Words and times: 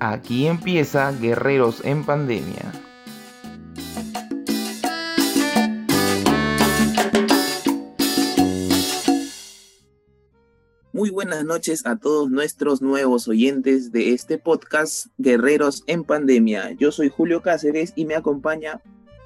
Aquí 0.00 0.46
empieza 0.46 1.12
Guerreros 1.12 1.84
en 1.84 2.04
Pandemia. 2.04 2.72
Muy 10.92 11.10
buenas 11.10 11.44
noches 11.44 11.86
a 11.86 11.96
todos 11.96 12.28
nuestros 12.30 12.82
nuevos 12.82 13.28
oyentes 13.28 13.92
de 13.92 14.12
este 14.14 14.38
podcast 14.38 15.06
Guerreros 15.16 15.84
en 15.86 16.02
Pandemia. 16.02 16.72
Yo 16.72 16.90
soy 16.90 17.08
Julio 17.08 17.40
Cáceres 17.40 17.92
y 17.94 18.04
me 18.04 18.16
acompaña... 18.16 18.80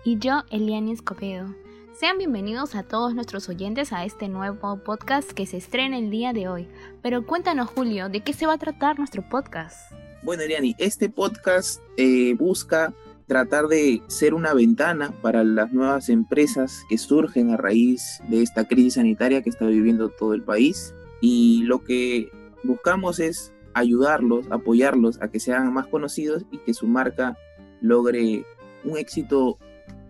Y 0.05 0.19
yo, 0.19 0.43
Eliane 0.51 0.93
Escobedo. 0.93 1.55
Sean 2.03 2.19
bienvenidos 2.19 2.75
a 2.75 2.83
todos 2.83 3.15
nuestros 3.15 3.49
oyentes 3.49 3.93
a 3.93 4.05
este 4.05 4.27
nuevo 4.27 4.77
podcast 4.79 5.31
que 5.31 5.47
se 5.47 5.59
estrena 5.59 5.97
el 5.97 6.11
día 6.11 6.33
de 6.33 6.49
hoy. 6.49 6.67
Pero 7.01 7.25
cuéntanos, 7.25 7.71
Julio, 7.71 8.09
¿de 8.09 8.23
qué 8.23 8.33
se 8.33 8.45
va 8.45 8.55
a 8.55 8.59
tratar 8.59 8.99
nuestro 8.99 9.23
podcast? 9.29 9.93
Bueno, 10.25 10.43
Eliani, 10.43 10.75
este 10.79 11.09
podcast 11.09 11.81
eh, 11.97 12.35
busca 12.35 12.93
tratar 13.29 13.69
de 13.69 14.03
ser 14.09 14.35
una 14.35 14.53
ventana 14.53 15.13
para 15.23 15.45
las 15.45 15.73
nuevas 15.73 16.09
empresas 16.09 16.83
que 16.89 16.99
surgen 16.99 17.51
a 17.51 17.57
raíz 17.57 18.21
de 18.29 18.43
esta 18.43 18.67
crisis 18.67 18.95
sanitaria 18.95 19.41
que 19.43 19.51
está 19.51 19.67
viviendo 19.67 20.09
todo 20.09 20.35
el 20.35 20.43
país. 20.43 20.93
Y 21.21 21.63
lo 21.67 21.85
que 21.85 22.33
buscamos 22.65 23.21
es 23.21 23.53
ayudarlos, 23.75 24.51
apoyarlos 24.51 25.23
a 25.23 25.29
que 25.29 25.39
sean 25.39 25.73
más 25.73 25.87
conocidos 25.87 26.47
y 26.51 26.59
que 26.59 26.75
su 26.75 26.89
marca 26.89 27.39
logre 27.81 28.45
un 28.83 28.99
éxito 28.99 29.57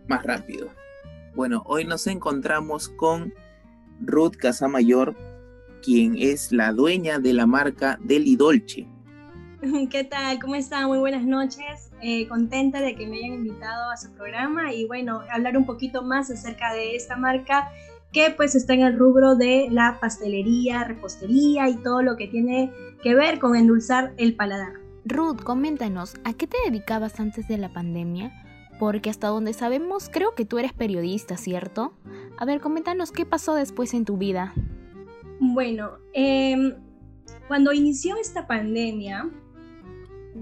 más 0.09 0.22
rápido. 0.22 0.70
Bueno, 1.34 1.62
hoy 1.64 1.86
nos 1.86 2.06
encontramos 2.09 2.91
con 2.91 3.32
Ruth 4.00 4.36
Casamayor, 4.36 5.16
quien 5.82 6.14
es 6.18 6.52
la 6.52 6.72
dueña 6.72 7.18
de 7.20 7.32
la 7.32 7.46
marca 7.46 7.98
Deli 8.02 8.36
Dolce. 8.36 8.86
¿Qué 9.91 10.05
tal? 10.05 10.39
¿Cómo 10.41 10.56
están? 10.56 10.89
Muy 10.89 10.98
buenas 10.98 11.24
noches. 11.24 11.91
Eh, 12.02 12.28
contenta 12.28 12.83
de 12.83 12.94
que 12.94 13.06
me 13.06 13.16
hayan 13.16 13.33
invitado 13.33 13.91
a 13.91 13.97
su 13.97 14.12
programa 14.12 14.74
y 14.74 14.86
bueno, 14.86 15.22
hablar 15.30 15.56
un 15.56 15.64
poquito 15.64 16.02
más 16.02 16.30
acerca 16.30 16.74
de 16.74 16.97
esta 16.97 17.16
marca 17.16 17.70
que 18.12 18.34
pues 18.36 18.55
está 18.55 18.74
en 18.74 18.83
el 18.83 18.98
rubro 18.98 19.34
de 19.34 19.69
la 19.70 19.98
pastelería, 20.00 20.84
repostería 20.84 21.67
y 21.70 21.77
todo 21.77 22.02
lo 22.02 22.19
que 22.19 22.28
tiene 22.28 22.70
que 23.02 23.14
ver 23.14 23.39
con 23.39 23.56
endulzar 23.56 24.12
el 24.19 24.36
paladar. 24.36 24.74
Ruth, 25.06 25.41
coméntanos, 25.42 26.14
¿a 26.24 26.34
qué 26.34 26.46
te 26.46 26.58
dedicabas 26.67 27.19
antes 27.20 27.48
de 27.48 27.56
la 27.56 27.72
pandemia? 27.72 28.33
Porque 28.83 29.11
hasta 29.11 29.28
donde 29.28 29.52
sabemos, 29.52 30.11
creo 30.12 30.34
que 30.34 30.44
tú 30.44 30.58
eres 30.58 30.72
periodista, 30.72 31.36
¿cierto? 31.36 31.92
A 32.36 32.44
ver, 32.44 32.61
coméntanos 32.61 33.12
qué 33.12 33.24
pasó 33.24 33.55
después 33.55 33.94
en 33.94 34.05
tu 34.05 34.16
vida. 34.16 34.55
Bueno, 35.39 35.98
eh, 36.14 36.74
cuando 37.47 37.72
inició 37.72 38.16
esta 38.16 38.48
pandemia, 38.48 39.30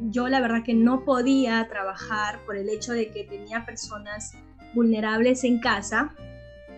yo 0.08 0.26
la 0.28 0.40
verdad 0.40 0.62
que 0.64 0.72
no 0.72 1.04
podía 1.04 1.68
trabajar 1.68 2.40
por 2.46 2.56
el 2.56 2.70
hecho 2.70 2.94
de 2.94 3.10
que 3.10 3.24
tenía 3.24 3.66
personas 3.66 4.32
vulnerables 4.74 5.44
en 5.44 5.60
casa 5.60 6.14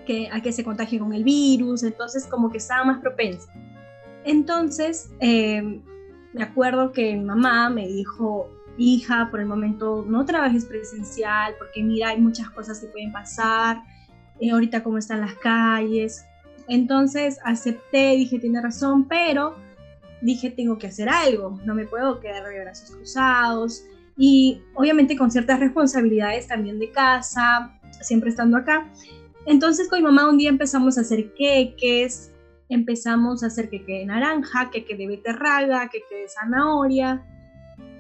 que, 0.05 0.31
a 0.33 0.43
que 0.43 0.51
se 0.51 0.65
contagien 0.65 1.01
con 1.01 1.13
el 1.13 1.23
virus, 1.23 1.85
entonces 1.85 2.27
como 2.27 2.51
que 2.51 2.59
estaba 2.59 2.83
más 2.83 2.99
propensa. 2.99 3.53
Entonces, 4.25 5.13
em, 5.21 5.81
me 6.33 6.43
acuerdo 6.43 6.91
que 6.91 7.15
mi 7.15 7.25
mamá 7.25 7.71
me 7.71 7.87
dijo, 7.87 8.51
hija, 8.79 9.29
por 9.31 9.41
el 9.41 9.47
momento 9.47 10.05
no 10.09 10.25
trabajes 10.25 10.65
presencial, 10.65 11.55
porque 11.59 11.83
mira, 11.83 12.09
hay 12.09 12.21
muchas 12.21 12.51
cosas 12.51 12.81
que 12.81 12.87
pueden 12.87 13.13
pasar, 13.13 13.83
eh, 14.41 14.51
ahorita 14.51 14.83
cómo 14.83 14.99
están 14.99 15.21
las 15.21 15.35
calles. 15.35 16.25
Entonces 16.69 17.39
acepté, 17.45 18.17
dije, 18.17 18.39
tiene 18.39 18.61
razón, 18.61 19.07
pero 19.09 19.57
dije, 20.21 20.51
tengo 20.51 20.79
que 20.79 20.87
hacer 20.87 21.09
algo, 21.09 21.61
no 21.65 21.75
me 21.75 21.87
puedo 21.87 22.21
quedar 22.21 22.45
de 22.45 22.61
brazos 22.61 22.91
cruzados 22.93 23.85
y 24.17 24.63
obviamente 24.75 25.17
con 25.17 25.31
ciertas 25.31 25.59
responsabilidades 25.59 26.47
también 26.47 26.79
de 26.79 26.91
casa, 26.91 27.79
siempre 28.01 28.31
estando 28.31 28.57
acá. 28.57 28.89
Entonces 29.47 29.89
con 29.89 29.99
mi 29.99 30.05
mamá 30.05 30.29
un 30.29 30.39
día 30.39 30.51
empezamos 30.51 30.97
a 30.97 31.01
hacer 31.01 31.35
queques, 31.35 32.31
empezamos 32.69 33.43
a 33.43 33.47
hacer 33.47 33.69
queque 33.69 33.99
de 33.99 34.07
naranja, 34.07 34.71
queque 34.71 34.97
de 34.97 35.09
beterraga, 35.09 35.89
queque 35.89 36.23
de 36.23 36.29
zanahoria. 36.29 37.27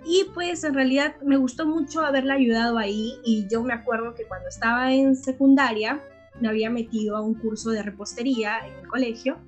Y 0.04 0.26
pues 0.34 0.64
en 0.64 0.74
realidad 0.74 1.14
me 1.22 1.36
gustó 1.36 1.66
mucho 1.66 2.00
haberla 2.00 2.34
ayudado 2.34 2.78
ahí 2.78 3.14
y 3.24 3.46
yo 3.48 3.62
me 3.62 3.72
acuerdo 3.72 4.14
que 4.14 4.24
cuando 4.24 4.48
estaba 4.48 4.92
en 4.92 5.14
secundaria 5.14 6.02
me 6.40 6.48
había 6.48 6.70
metido 6.70 7.16
a 7.16 7.20
un 7.20 7.34
curso 7.34 7.70
de 7.70 7.82
repostería 7.82 8.66
en 8.66 8.74
el 8.80 8.88
colegio 8.88 9.38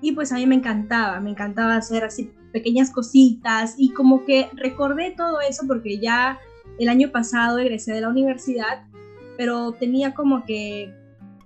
y 0.00 0.12
pues 0.12 0.32
a 0.32 0.36
mí 0.36 0.46
me 0.46 0.56
encantaba, 0.56 1.18
me 1.20 1.30
encantaba 1.30 1.76
hacer 1.76 2.04
así 2.04 2.30
pequeñas 2.52 2.90
cositas 2.90 3.74
y 3.78 3.90
como 3.90 4.24
que 4.24 4.50
recordé 4.52 5.12
todo 5.16 5.40
eso 5.40 5.66
porque 5.66 5.98
ya 5.98 6.38
el 6.78 6.88
año 6.88 7.10
pasado 7.10 7.58
egresé 7.58 7.94
de 7.94 8.02
la 8.02 8.08
universidad, 8.08 8.84
pero 9.38 9.72
tenía 9.72 10.12
como 10.12 10.44
que 10.44 10.92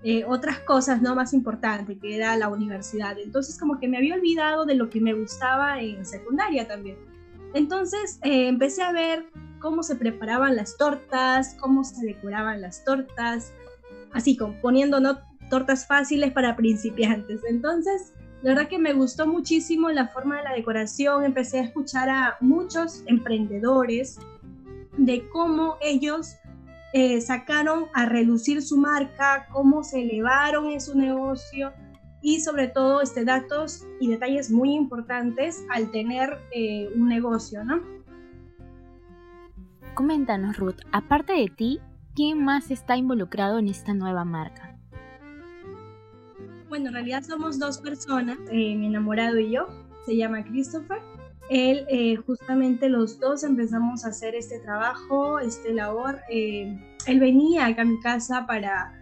eh, 0.03 0.25
otras 0.27 0.59
cosas 0.61 1.03
no 1.03 1.15
más 1.15 1.33
importantes 1.33 1.99
que 2.01 2.17
era 2.17 2.37
la 2.37 2.49
universidad. 2.49 3.19
Entonces 3.19 3.59
como 3.59 3.79
que 3.79 3.89
me 3.89 3.97
había 3.97 4.15
olvidado 4.15 4.65
de 4.65 4.75
lo 4.75 4.91
que 4.91 5.01
me 5.01 5.15
gustaba 5.15 5.81
en 5.81 6.05
secundaria 6.05 6.67
también. 6.67 6.97
Entonces 7.55 8.19
eh, 8.23 8.49
empecé 8.49 8.83
a 8.83 8.93
ver 8.93 9.27
cómo 9.61 9.83
se 9.83 9.97
preparaban 9.97 10.57
las 10.57 10.77
tortas, 10.77 11.57
cómo 11.61 11.85
se 11.85 12.05
decoraban 12.07 12.61
las 12.61 12.85
tortas, 12.85 13.53
así 14.13 14.37
como 14.37 14.61
poniendo 14.61 15.01
¿no? 15.01 15.19
tortas 15.51 15.87
fáciles 15.87 16.33
para 16.33 16.57
principiantes. 16.57 17.41
Entonces 17.49 18.13
la 18.43 18.51
verdad 18.55 18.69
que 18.69 18.79
me 18.79 18.93
gustó 18.93 19.27
muchísimo 19.27 19.91
la 19.91 20.09
forma 20.09 20.39
de 20.39 20.45
la 20.45 20.55
decoración. 20.55 21.25
Empecé 21.25 21.59
a 21.59 21.65
escuchar 21.65 22.09
a 22.09 22.37
muchos 22.41 23.03
emprendedores 23.07 24.19
de 24.97 25.29
cómo 25.31 25.77
ellos 25.81 26.37
eh, 26.93 27.21
sacaron 27.21 27.87
a 27.95 28.07
relucir 28.07 28.63
su 28.63 28.77
marca, 28.77 29.49
cómo 29.53 29.83
se 29.83 30.03
elevaron 30.03 30.71
en 30.71 30.81
su 30.81 30.97
negocio 30.97 31.73
y 32.23 32.41
sobre 32.41 32.69
todo 32.69 33.01
este, 33.01 33.25
datos 33.25 33.87
y 34.01 34.11
detalles 34.11 34.51
muy 34.51 34.75
importantes 34.75 35.65
al 35.71 35.91
tener 35.91 36.39
eh, 36.53 36.91
un 36.95 37.09
negocio, 37.09 37.65
¿no? 37.65 37.81
Coméntanos, 39.95 40.57
Ruth, 40.57 40.81
aparte 40.93 41.33
de 41.33 41.49
ti, 41.49 41.81
¿quién 42.15 42.45
más 42.45 42.71
está 42.71 42.97
involucrado 42.97 43.59
en 43.59 43.69
esta 43.69 43.95
nueva 43.95 44.25
marca? 44.25 44.77
Bueno, 46.69 46.89
en 46.89 46.95
realidad 46.95 47.23
somos 47.23 47.59
dos 47.59 47.79
personas, 47.79 48.39
eh, 48.51 48.77
mi 48.77 48.87
enamorado 48.87 49.39
y 49.39 49.53
yo, 49.53 49.69
se 50.07 50.17
llama 50.17 50.45
Christopher. 50.45 51.01
Él, 51.51 51.87
eh, 51.89 52.17
justamente 52.17 52.91
los 52.91 53.19
dos 53.19 53.43
empezamos 53.43 54.05
a 54.05 54.09
hacer 54.09 54.35
este 54.35 54.61
trabajo, 54.61 55.39
este 55.39 55.73
labor. 55.73 56.21
Él 56.29 57.21
venía 57.21 57.67
acá 57.67 57.83
a 57.83 57.87
mi 57.87 57.99
casa 58.01 58.47
para 58.47 58.98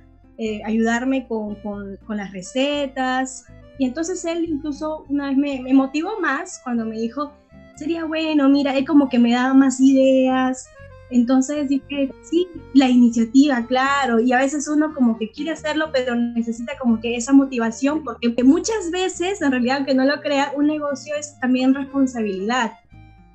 ayudarme 0.64 1.26
con, 1.26 1.54
con, 1.56 1.96
con, 2.06 2.16
las 2.16 2.32
recetas. 2.32 3.46
Y 3.78 3.84
entonces 3.84 4.24
él 4.24 4.44
incluso 4.48 5.04
una 5.08 5.28
vez 5.28 5.36
me, 5.36 5.60
me 5.62 5.74
motivó 5.74 6.18
más 6.20 6.60
cuando 6.64 6.84
me 6.84 6.98
dijo, 6.98 7.32
sería 7.76 8.04
bueno, 8.04 8.48
mira, 8.48 8.76
él 8.76 8.86
como 8.86 9.08
que 9.08 9.18
me 9.18 9.32
daba 9.32 9.54
más 9.54 9.80
ideas, 9.80 10.68
entonces 11.10 11.68
dije, 11.68 12.10
sí, 12.22 12.48
la 12.74 12.88
iniciativa, 12.88 13.64
claro, 13.66 14.18
y 14.18 14.32
a 14.32 14.38
veces 14.38 14.66
uno 14.66 14.92
como 14.92 15.18
que 15.18 15.30
quiere 15.30 15.52
hacerlo, 15.52 15.90
pero 15.92 16.16
necesita 16.16 16.76
como 16.78 17.00
que 17.00 17.16
esa 17.16 17.32
motivación, 17.32 18.02
porque 18.02 18.34
muchas 18.42 18.90
veces, 18.90 19.40
en 19.40 19.52
realidad, 19.52 19.76
aunque 19.78 19.94
no 19.94 20.04
lo 20.04 20.20
crea, 20.20 20.52
un 20.56 20.66
negocio 20.66 21.14
es 21.14 21.38
también 21.38 21.74
responsabilidad. 21.74 22.72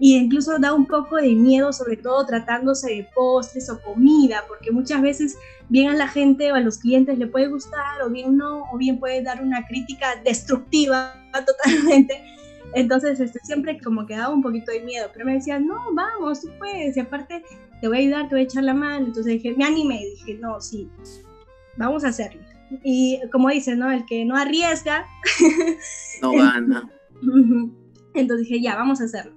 Y 0.03 0.17
incluso 0.17 0.57
da 0.57 0.73
un 0.73 0.87
poco 0.87 1.17
de 1.17 1.35
miedo, 1.35 1.71
sobre 1.71 1.95
todo 1.95 2.25
tratándose 2.25 2.89
de 2.89 3.07
postres 3.13 3.69
o 3.69 3.79
comida, 3.81 4.43
porque 4.47 4.71
muchas 4.71 5.01
veces 5.01 5.37
bien 5.69 5.89
a 5.89 5.95
la 5.95 6.07
gente 6.07 6.51
o 6.51 6.55
a 6.55 6.59
los 6.59 6.79
clientes 6.79 7.17
le 7.19 7.27
puede 7.27 7.47
gustar 7.47 8.01
o 8.03 8.09
bien 8.09 8.35
no, 8.35 8.63
o 8.73 8.77
bien 8.77 8.99
puede 8.99 9.21
dar 9.21 9.43
una 9.43 9.65
crítica 9.67 10.15
destructiva 10.25 11.13
totalmente 11.45 12.21
entonces, 12.73 13.19
este, 13.19 13.39
siempre 13.43 13.79
como 13.79 14.05
que 14.05 14.15
daba 14.15 14.33
un 14.33 14.41
poquito 14.41 14.71
de 14.71 14.81
miedo, 14.81 15.09
pero 15.11 15.25
me 15.25 15.33
decían, 15.33 15.67
no, 15.67 15.93
vamos, 15.93 16.41
tú 16.41 16.49
puedes, 16.57 16.95
y 16.95 16.99
aparte 16.99 17.43
te 17.81 17.87
voy 17.87 17.97
a 17.97 17.99
ayudar, 18.01 18.29
te 18.29 18.35
voy 18.35 18.41
a 18.41 18.43
echar 18.43 18.63
la 18.63 18.73
mano. 18.73 19.07
Entonces 19.07 19.33
dije, 19.33 19.53
me 19.57 19.65
animé, 19.65 19.99
dije, 20.15 20.35
no, 20.35 20.61
sí, 20.61 20.89
vamos 21.77 22.03
a 22.03 22.09
hacerlo. 22.09 22.41
Y 22.83 23.19
como 23.31 23.49
dicen, 23.49 23.79
¿no? 23.79 23.91
El 23.91 24.05
que 24.05 24.23
no 24.23 24.37
arriesga, 24.37 25.05
no 26.21 26.31
gana. 26.37 26.89
Entonces 28.13 28.47
dije, 28.47 28.61
ya, 28.61 28.75
vamos 28.75 29.01
a 29.01 29.05
hacerlo. 29.05 29.35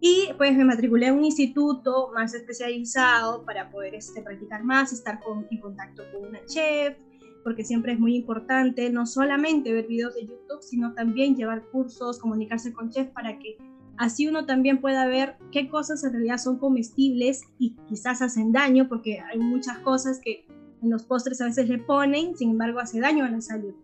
Y 0.00 0.30
pues 0.38 0.56
me 0.56 0.64
matriculé 0.64 1.08
en 1.08 1.18
un 1.18 1.24
instituto 1.24 2.10
más 2.14 2.32
especializado 2.34 3.44
para 3.44 3.70
poder 3.70 3.94
este, 3.94 4.22
practicar 4.22 4.64
más, 4.64 4.92
estar 4.92 5.20
con, 5.20 5.46
en 5.50 5.60
contacto 5.60 6.02
con 6.12 6.28
una 6.28 6.44
chef, 6.46 6.96
porque 7.44 7.64
siempre 7.64 7.92
es 7.92 7.98
muy 7.98 8.16
importante 8.16 8.90
no 8.90 9.06
solamente 9.06 9.72
ver 9.72 9.86
videos 9.86 10.14
de 10.14 10.22
YouTube, 10.22 10.62
sino 10.62 10.94
también 10.94 11.36
llevar 11.36 11.64
cursos, 11.70 12.18
comunicarse 12.18 12.72
con 12.72 12.90
chefs 12.90 13.10
para 13.10 13.38
que 13.38 13.58
así 13.98 14.26
uno 14.26 14.46
también 14.46 14.80
pueda 14.80 15.06
ver 15.06 15.36
qué 15.52 15.68
cosas 15.68 16.02
en 16.04 16.12
realidad 16.12 16.38
son 16.38 16.58
comestibles 16.58 17.42
y 17.58 17.76
quizás 17.88 18.22
hacen 18.22 18.52
daño, 18.52 18.88
porque 18.88 19.20
hay 19.20 19.38
muchas 19.38 19.78
cosas 19.80 20.20
que 20.24 20.46
en 20.82 20.90
los 20.90 21.04
postres 21.04 21.40
a 21.42 21.44
veces 21.44 21.68
le 21.68 21.78
ponen, 21.78 22.36
sin 22.36 22.50
embargo 22.50 22.80
hace 22.80 23.00
daño 23.00 23.24
a 23.24 23.28
la 23.28 23.42
salud. 23.42 23.74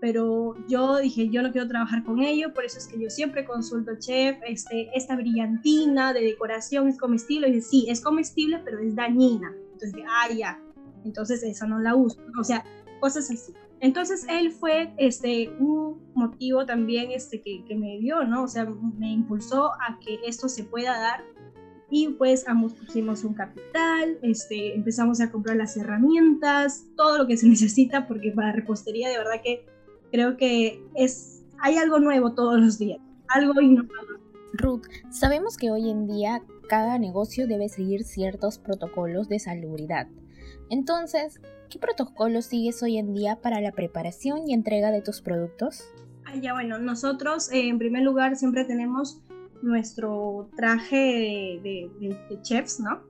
Pero 0.00 0.54
yo 0.68 0.98
dije, 0.98 1.28
yo 1.28 1.42
no 1.42 1.50
quiero 1.50 1.68
trabajar 1.68 2.04
con 2.04 2.22
ello, 2.22 2.52
por 2.54 2.64
eso 2.64 2.78
es 2.78 2.86
que 2.86 3.00
yo 3.00 3.10
siempre 3.10 3.44
consulto 3.44 3.92
chef, 3.98 4.36
este, 4.46 4.90
esta 4.94 5.16
brillantina 5.16 6.12
de 6.12 6.22
decoración 6.22 6.88
es 6.88 6.98
comestible, 6.98 7.48
y 7.48 7.52
dice, 7.52 7.68
sí, 7.68 7.86
es 7.88 8.00
comestible, 8.00 8.60
pero 8.64 8.78
es 8.78 8.94
dañina. 8.94 9.54
Entonces 9.72 10.02
ah, 10.08 10.32
ya, 10.32 10.62
entonces 11.04 11.42
esa 11.42 11.66
no 11.66 11.78
la 11.78 11.94
uso, 11.94 12.20
o 12.38 12.44
sea, 12.44 12.64
cosas 13.00 13.30
así. 13.30 13.52
Entonces 13.80 14.26
él 14.28 14.50
fue 14.50 14.92
este, 14.96 15.50
un 15.60 16.02
motivo 16.14 16.66
también 16.66 17.12
este, 17.12 17.40
que, 17.40 17.64
que 17.64 17.76
me 17.76 17.98
dio, 17.98 18.24
¿no? 18.24 18.42
O 18.42 18.48
sea, 18.48 18.64
me 18.64 19.12
impulsó 19.12 19.72
a 19.74 20.00
que 20.00 20.18
esto 20.26 20.48
se 20.48 20.64
pueda 20.64 20.98
dar 20.98 21.24
y 21.90 22.08
pues 22.08 22.46
ambos 22.46 22.74
pusimos 22.74 23.24
un 23.24 23.34
capital, 23.34 24.18
este, 24.22 24.74
empezamos 24.74 25.20
a 25.20 25.30
comprar 25.30 25.56
las 25.56 25.76
herramientas, 25.76 26.86
todo 26.96 27.18
lo 27.18 27.26
que 27.26 27.36
se 27.36 27.48
necesita, 27.48 28.06
porque 28.06 28.32
para 28.32 28.52
repostería 28.52 29.08
de 29.08 29.16
verdad 29.16 29.40
que 29.42 29.64
creo 30.10 30.36
que 30.36 30.82
es, 30.94 31.44
hay 31.58 31.76
algo 31.76 31.98
nuevo 31.98 32.32
todos 32.32 32.60
los 32.60 32.78
días, 32.78 33.00
algo 33.28 33.60
innovador. 33.60 34.20
Ruth, 34.52 34.86
sabemos 35.10 35.56
que 35.56 35.70
hoy 35.70 35.90
en 35.90 36.06
día 36.06 36.42
cada 36.68 36.98
negocio 36.98 37.46
debe 37.46 37.68
seguir 37.68 38.04
ciertos 38.04 38.58
protocolos 38.58 39.28
de 39.28 39.38
salubridad. 39.38 40.08
Entonces, 40.70 41.40
¿qué 41.70 41.78
protocolos 41.78 42.46
sigues 42.46 42.82
hoy 42.82 42.98
en 42.98 43.14
día 43.14 43.36
para 43.36 43.60
la 43.60 43.72
preparación 43.72 44.46
y 44.46 44.54
entrega 44.54 44.90
de 44.90 45.02
tus 45.02 45.20
productos? 45.20 45.84
Ah, 46.24 46.36
ya 46.36 46.52
bueno, 46.52 46.78
nosotros 46.78 47.50
eh, 47.52 47.68
en 47.68 47.78
primer 47.78 48.02
lugar 48.02 48.36
siempre 48.36 48.64
tenemos 48.64 49.20
nuestro 49.62 50.50
traje 50.56 51.58
de, 51.62 52.40
chefs, 52.42 52.80
¿no? 52.80 53.00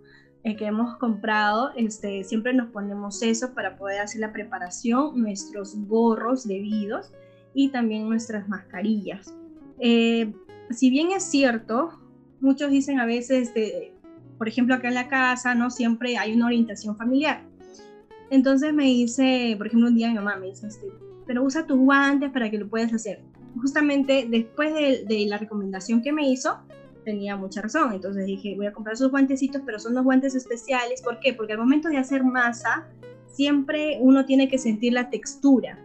El 0.49 0.57
que 0.57 0.65
hemos 0.65 0.97
comprado, 0.97 1.73
este, 1.77 2.25
siempre 2.25 2.55
nos 2.55 2.71
ponemos 2.71 3.21
eso 3.23 3.53
para 3.53 3.77
poder 3.77 4.01
hacer 4.01 4.23
la 4.23 4.33
preparación, 4.33 5.21
nuestros 5.21 5.77
gorros 5.87 6.49
debidos 6.49 7.13
y 7.53 7.69
también 7.69 8.09
nuestras 8.09 8.49
mascarillas. 8.49 9.35
Eh, 9.79 10.33
si 10.71 10.89
bien 10.89 11.13
es 11.13 11.25
cierto, 11.25 12.01
muchos 12.41 12.71
dicen 12.71 12.99
a 12.99 13.05
veces, 13.05 13.53
de, 13.53 13.93
por 14.39 14.49
ejemplo, 14.49 14.75
acá 14.75 14.89
en 14.89 14.95
la 14.95 15.09
casa, 15.09 15.55
no 15.55 15.69
siempre 15.69 16.17
hay 16.17 16.33
una 16.33 16.47
orientación 16.47 16.97
familiar. 16.97 17.43
Entonces 18.31 18.73
me 18.73 18.85
dice, 18.85 19.55
por 19.59 19.67
ejemplo, 19.67 19.89
un 19.89 19.97
día 19.97 20.09
mi 20.09 20.15
mamá 20.15 20.37
me 20.37 20.47
dice, 20.47 20.69
este, 20.69 20.87
pero 21.27 21.45
usa 21.45 21.67
tus 21.67 21.77
guantes 21.77 22.31
para 22.31 22.51
que 22.51 22.57
lo 22.57 22.71
puedas 22.71 22.95
hacer 22.95 23.21
justamente 23.61 24.27
después 24.29 24.75
de, 24.75 25.27
la 25.27 25.39
recomendación 25.39 26.03
que 26.03 26.13
me 26.13 26.29
hizo, 26.29 26.59
tenía 27.09 27.37
mucha 27.37 27.63
razón. 27.63 27.95
Entonces 27.95 28.27
dije, 28.27 28.55
voy 28.55 28.67
a 28.67 28.73
comprar 28.75 28.93
esos 28.93 29.11
guantecitos, 29.11 29.63
pero 29.65 29.79
son 29.79 29.95
los 29.95 30.05
guantes 30.05 30.35
especiales. 30.35 31.01
¿Por 31.01 31.21
qué? 31.21 31.33
Porque 31.33 31.55
al 31.55 31.59
momento 31.59 31.89
de 31.89 31.97
hacer 31.97 32.23
masa, 32.23 32.87
siempre 33.33 33.97
uno 33.99 34.27
tiene 34.27 34.51
que 34.51 34.59
sentir 34.59 34.93
la 34.93 35.09
textura, 35.09 35.79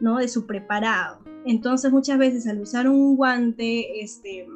¿no? 0.00 0.18
De 0.18 0.26
su 0.26 0.46
preparado. 0.46 1.20
Entonces 1.46 1.92
muchas 1.92 2.18
veces 2.18 2.48
al 2.48 2.60
usar 2.60 2.88
un 2.88 3.14
guante 3.14 4.02
este, 4.02 4.48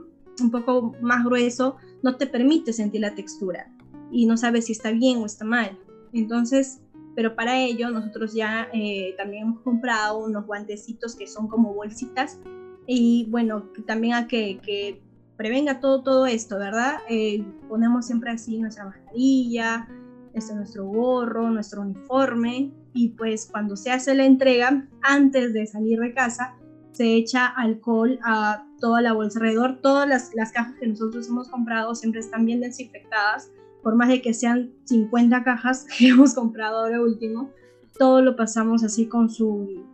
un 0.42 0.50
poco 0.50 0.96
más 1.00 1.24
grueso, 1.24 1.76
no 2.02 2.16
te 2.16 2.26
permite 2.26 2.72
sentir 2.72 3.02
la 3.02 3.14
textura 3.14 3.72
y 4.10 4.26
no 4.26 4.36
sabes 4.36 4.66
si 4.66 4.72
está 4.72 4.90
bien 4.90 5.18
o 5.18 5.26
está 5.26 5.44
mal. 5.44 5.78
Entonces, 6.12 6.80
pero 7.14 7.36
para 7.36 7.60
ello 7.60 7.90
nosotros 7.90 8.34
ya 8.34 8.68
eh, 8.72 9.14
también 9.16 9.44
hemos 9.44 9.60
comprado 9.60 10.18
unos 10.18 10.46
guantecitos 10.46 11.14
que 11.14 11.28
son 11.28 11.46
como 11.46 11.74
bolsitas 11.74 12.40
y 12.88 13.28
bueno, 13.30 13.70
también 13.86 14.14
a 14.14 14.26
que, 14.26 15.00
prevenga 15.38 15.78
todo, 15.78 16.02
todo 16.02 16.26
esto, 16.26 16.58
¿verdad? 16.58 16.96
Eh, 17.08 17.46
ponemos 17.68 18.06
siempre 18.06 18.32
así 18.32 18.58
nuestra 18.58 18.84
mascarilla, 18.84 19.88
este, 20.34 20.54
nuestro 20.54 20.84
gorro, 20.84 21.48
nuestro 21.48 21.80
uniforme 21.82 22.72
y 22.92 23.10
pues 23.10 23.48
cuando 23.50 23.76
se 23.76 23.92
hace 23.92 24.14
la 24.16 24.24
entrega, 24.24 24.86
antes 25.00 25.52
de 25.54 25.66
salir 25.66 26.00
de 26.00 26.12
casa, 26.12 26.56
se 26.90 27.14
echa 27.14 27.46
alcohol 27.46 28.18
a 28.24 28.66
toda 28.80 29.00
la 29.00 29.12
bolsa 29.12 29.38
alrededor. 29.38 29.78
Todas 29.80 30.08
las, 30.08 30.34
las, 30.34 30.50
cajas 30.50 30.74
que 30.80 30.88
nosotros 30.88 31.28
hemos 31.28 31.48
comprado 31.48 31.94
siempre 31.94 32.20
están 32.20 32.44
bien 32.44 32.60
desinfectadas 32.60 33.52
por 33.84 33.94
más 33.94 34.08
de 34.08 34.20
que 34.20 34.34
sean 34.34 34.72
50 34.84 35.44
cajas 35.44 35.86
que 35.98 36.08
hemos 36.08 36.34
comprado 36.34 36.78
ahora 36.78 37.00
último, 37.00 37.50
todo 37.96 38.22
lo 38.22 38.34
pasamos 38.34 38.82
así 38.82 39.06
con 39.06 39.30
su, 39.30 39.84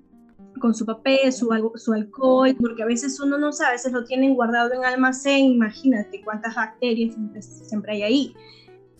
con 0.60 0.74
su 0.74 0.86
papel, 0.86 1.32
su, 1.32 1.48
su 1.76 1.92
alcohol, 1.92 2.56
porque 2.60 2.82
a 2.82 2.86
veces 2.86 3.18
uno 3.20 3.38
no 3.38 3.52
sabe, 3.52 3.70
a 3.70 3.72
veces 3.72 3.92
lo 3.92 4.04
tienen 4.04 4.34
guardado 4.34 4.72
en 4.72 4.84
almacén, 4.84 5.46
imagínate 5.46 6.20
cuántas 6.22 6.54
bacterias 6.54 7.14
siempre 7.40 7.92
hay 7.92 8.02
ahí. 8.02 8.34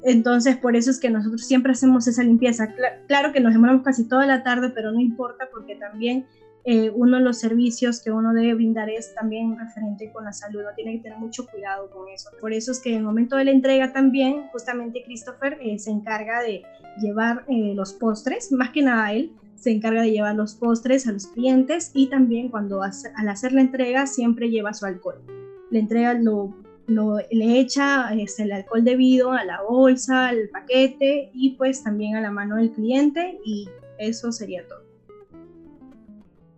Entonces, 0.03 0.56
por 0.59 0.77
eso 0.77 0.91
es 0.91 1.01
que 1.01 1.09
nosotros 1.09 1.47
siempre 1.47 1.73
hacemos 1.73 2.06
esa 2.06 2.23
limpieza. 2.23 2.75
claro 3.06 3.33
que 3.33 3.41
nos 3.41 3.55
demoramos 3.55 3.83
casi 3.83 4.06
toda 4.06 4.27
la 4.27 4.43
tarde, 4.43 4.71
pero 4.71 4.93
no 4.93 5.01
importa 5.01 5.49
porque 5.51 5.77
también 5.77 6.27
eh, 6.67 6.91
uno 6.95 7.19
de 7.19 7.23
los 7.23 7.39
servicios 7.39 8.03
que 8.03 8.11
uno 8.11 8.33
debe 8.33 8.55
brindar 8.55 8.89
es 8.89 9.15
también 9.15 9.59
referente 9.59 10.11
con 10.12 10.25
la 10.25 10.33
salud, 10.33 10.61
uno 10.61 10.71
tiene 10.75 10.97
que 10.97 11.03
tener 11.05 11.19
mucho 11.19 11.47
cuidado 11.47 11.91
con 11.91 12.09
eso. 12.09 12.31
Por 12.41 12.55
eso 12.55 12.73
es 12.73 12.81
que 12.81 12.91
en 12.91 12.97
el 12.99 13.03
momento 13.03 13.37
de 13.37 13.45
la 13.45 13.50
entrega 13.50 13.93
también, 13.93 14.49
justamente 14.49 15.03
Christopher 15.05 15.59
eh, 15.61 15.79
se 15.79 15.91
encarga 15.91 16.43
de 16.43 16.62
llevar 17.00 17.45
eh, 17.49 17.73
los 17.75 17.93
postres, 17.93 18.50
más 18.50 18.71
que 18.71 18.81
nada 18.81 19.12
él, 19.12 19.33
se 19.64 19.70
encarga 19.70 20.02
de 20.02 20.11
llevar 20.11 20.37
los 20.37 20.56
postres 20.56 21.06
a 21.06 21.12
los 21.12 21.26
clientes 21.28 21.90
y 21.94 22.08
también 22.11 22.50
cuando 22.50 22.82
al 22.82 23.28
hacer 23.31 23.52
la 23.52 23.62
entrega 23.62 24.06
siempre 24.06 24.50
lleva 24.50 24.75
su 24.75 24.84
alcohol. 24.84 25.22
La 25.70 25.78
entrega 25.78 26.12
lo, 26.12 26.55
lo, 26.87 27.16
le 27.31 27.61
echa 27.61 28.12
este, 28.12 28.43
el 28.43 28.52
alcohol 28.52 28.84
debido 28.84 29.32
a 29.32 29.43
la 29.43 29.62
bolsa, 29.62 30.28
al 30.28 30.50
paquete 30.50 31.31
y 31.32 31.52
pues 31.52 31.82
también 31.82 32.14
a 32.14 32.20
la 32.20 32.31
mano 32.31 32.56
del 32.56 32.72
cliente 32.72 33.40
y 33.43 33.70
eso 33.99 34.32
sería 34.32 34.69
todo. 34.69 34.84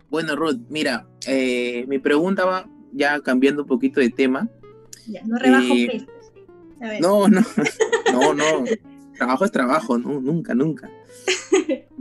Bueno, 0.09 0.35
Ruth, 0.35 0.59
mira, 0.67 1.07
eh, 1.27 1.85
mi 1.87 1.99
pregunta 1.99 2.43
va 2.43 2.69
ya 2.91 3.21
cambiando 3.21 3.61
un 3.61 3.69
poquito 3.69 4.01
de 4.01 4.09
tema. 4.09 4.49
Ya, 5.07 5.23
no 5.23 5.37
rebajo 5.37 5.73
eh, 5.73 6.05
No, 6.99 7.29
no, 7.29 7.39
no, 8.11 8.33
no. 8.33 8.65
trabajo 9.15 9.45
es 9.45 9.51
trabajo, 9.53 9.97
no, 9.97 10.19
nunca, 10.19 10.53
nunca. 10.53 10.89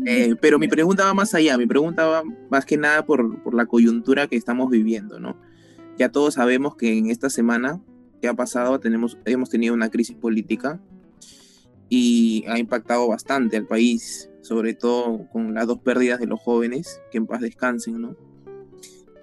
Eh, 0.06 0.34
pero 0.40 0.58
mi 0.58 0.68
pregunta 0.68 1.04
va 1.04 1.14
más 1.14 1.34
allá, 1.34 1.56
mi 1.58 1.66
pregunta 1.66 2.06
va 2.06 2.22
más 2.50 2.64
que 2.64 2.76
nada 2.76 3.04
por, 3.06 3.42
por, 3.42 3.54
la 3.54 3.66
coyuntura 3.66 4.26
que 4.26 4.36
estamos 4.36 4.70
viviendo, 4.70 5.18
¿no? 5.18 5.40
Ya 5.98 6.10
todos 6.10 6.34
sabemos 6.34 6.76
que 6.76 6.96
en 6.96 7.10
esta 7.10 7.30
semana 7.30 7.80
que 8.20 8.28
ha 8.28 8.34
pasado 8.34 8.78
tenemos, 8.80 9.18
hemos 9.24 9.50
tenido 9.50 9.74
una 9.74 9.90
crisis 9.90 10.16
política 10.16 10.80
y 11.88 12.44
ha 12.48 12.58
impactado 12.58 13.08
bastante 13.08 13.56
al 13.56 13.66
país 13.66 14.30
sobre 14.46 14.74
todo 14.74 15.28
con 15.32 15.54
las 15.54 15.66
dos 15.66 15.80
pérdidas 15.80 16.20
de 16.20 16.26
los 16.26 16.40
jóvenes, 16.40 17.02
que 17.10 17.18
en 17.18 17.26
paz 17.26 17.40
descansen, 17.40 18.00
¿no? 18.00 18.16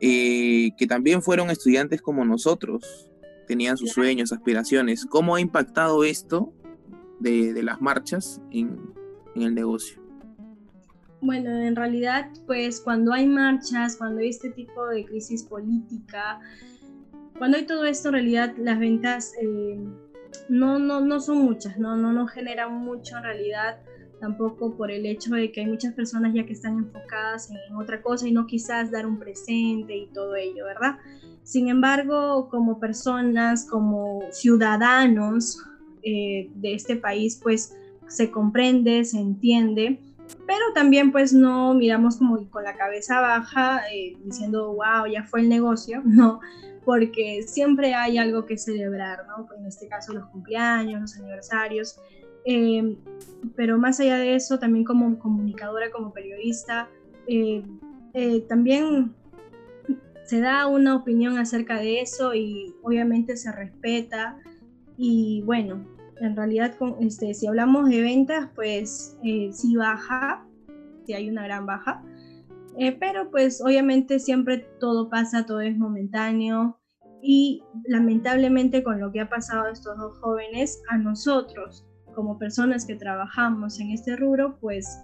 Eh, 0.01 0.71
que 0.77 0.85
también 0.85 1.21
fueron 1.21 1.49
estudiantes 1.49 2.01
como 2.01 2.25
nosotros, 2.25 3.09
tenían 3.47 3.77
sus 3.77 3.91
sueños, 3.91 4.33
aspiraciones. 4.33 5.05
¿Cómo 5.05 5.35
ha 5.35 5.41
impactado 5.41 6.03
esto 6.03 6.53
de, 7.21 7.63
las 7.63 7.79
marchas 7.79 8.41
en, 8.51 8.93
en, 9.33 9.43
el 9.43 9.55
negocio? 9.55 10.02
Bueno, 11.23 11.57
en 11.57 11.77
realidad, 11.77 12.29
pues 12.45 12.81
cuando 12.81 13.13
hay 13.13 13.25
marchas, 13.25 13.95
cuando 13.95 14.19
hay 14.19 14.27
este 14.27 14.49
tipo 14.49 14.85
de 14.87 15.05
crisis 15.05 15.41
política, 15.43 16.41
cuando 17.37 17.55
hay 17.55 17.65
todo 17.65 17.85
esto, 17.85 18.09
en 18.09 18.13
realidad 18.15 18.53
las 18.57 18.77
ventas 18.77 19.31
eh, 19.41 19.79
no, 20.49 20.79
no, 20.79 20.99
no 20.99 21.21
son 21.21 21.37
muchas, 21.37 21.79
no, 21.79 21.95
no, 21.95 22.11
no 22.11 22.27
generan 22.27 22.73
mucho 22.73 23.17
en 23.17 23.23
realidad 23.23 23.77
tampoco 24.19 24.75
por 24.75 24.91
el 24.91 25.05
hecho 25.05 25.33
de 25.33 25.49
que 25.53 25.61
hay 25.61 25.67
muchas 25.67 25.93
personas 25.93 26.33
ya 26.33 26.45
que 26.45 26.51
están 26.51 26.77
enfocadas 26.77 27.49
en 27.49 27.75
otra 27.77 28.01
cosa 28.01 28.27
y 28.27 28.33
no 28.33 28.45
quizás 28.45 28.91
dar 28.91 29.05
un 29.05 29.17
presente 29.17 29.95
y 29.95 30.07
todo 30.07 30.35
ello, 30.35 30.65
¿verdad? 30.65 30.97
Sin 31.43 31.69
embargo, 31.69 32.49
como 32.49 32.81
personas, 32.81 33.65
como 33.65 34.23
ciudadanos 34.31 35.57
eh, 36.03 36.49
de 36.55 36.73
este 36.73 36.97
país, 36.97 37.39
pues 37.41 37.77
se 38.07 38.29
comprende, 38.29 39.05
se 39.05 39.19
entiende, 39.19 39.99
pero 40.45 40.73
también 40.73 41.11
pues 41.11 41.33
no 41.33 41.73
miramos 41.73 42.17
como 42.17 42.49
con 42.49 42.63
la 42.63 42.75
cabeza 42.75 43.21
baja 43.21 43.81
eh, 43.91 44.17
diciendo, 44.23 44.73
wow, 44.73 45.05
ya 45.11 45.23
fue 45.23 45.41
el 45.41 45.49
negocio, 45.49 46.01
no, 46.05 46.39
porque 46.85 47.43
siempre 47.47 47.93
hay 47.93 48.17
algo 48.17 48.45
que 48.45 48.57
celebrar, 48.57 49.25
¿no? 49.27 49.47
En 49.57 49.65
este 49.65 49.87
caso 49.87 50.13
los 50.13 50.25
cumpleaños, 50.27 51.01
los 51.01 51.17
aniversarios, 51.17 51.99
eh, 52.45 52.97
pero 53.55 53.77
más 53.77 53.99
allá 53.99 54.17
de 54.17 54.35
eso, 54.35 54.59
también 54.59 54.83
como 54.83 55.17
comunicadora, 55.19 55.91
como 55.91 56.11
periodista, 56.11 56.89
eh, 57.27 57.63
eh, 58.13 58.41
también 58.41 59.13
se 60.25 60.39
da 60.39 60.67
una 60.67 60.95
opinión 60.95 61.37
acerca 61.37 61.77
de 61.77 62.01
eso 62.01 62.33
y 62.33 62.73
obviamente 62.81 63.37
se 63.37 63.51
respeta. 63.51 64.37
Y 64.97 65.41
bueno, 65.45 65.85
en 66.23 66.35
realidad, 66.35 66.73
este, 67.01 67.33
si 67.33 67.47
hablamos 67.47 67.89
de 67.89 68.01
ventas, 68.01 68.49
pues 68.55 69.17
sí 69.21 69.75
baja, 69.75 70.45
sí 71.05 71.13
hay 71.13 71.29
una 71.29 71.43
gran 71.43 71.65
baja. 71.65 72.01
pero 72.99 73.29
pues 73.29 73.61
obviamente 73.61 74.19
siempre 74.19 74.59
todo 74.79 75.09
pasa, 75.09 75.45
todo 75.45 75.61
es 75.61 75.77
momentáneo 75.77 76.79
y 77.21 77.63
lamentablemente 77.85 78.83
con 78.83 78.99
lo 78.99 79.11
que 79.11 79.21
ha 79.21 79.29
pasado 79.29 79.65
a 79.65 79.71
estos 79.71 79.97
dos 79.97 80.17
jóvenes, 80.19 80.81
a 80.89 80.97
nosotros 80.97 81.85
como 82.15 82.37
personas 82.37 82.85
que 82.85 82.95
trabajamos 82.95 83.79
en 83.79 83.91
este 83.91 84.15
rubro, 84.15 84.57
pues 84.59 84.99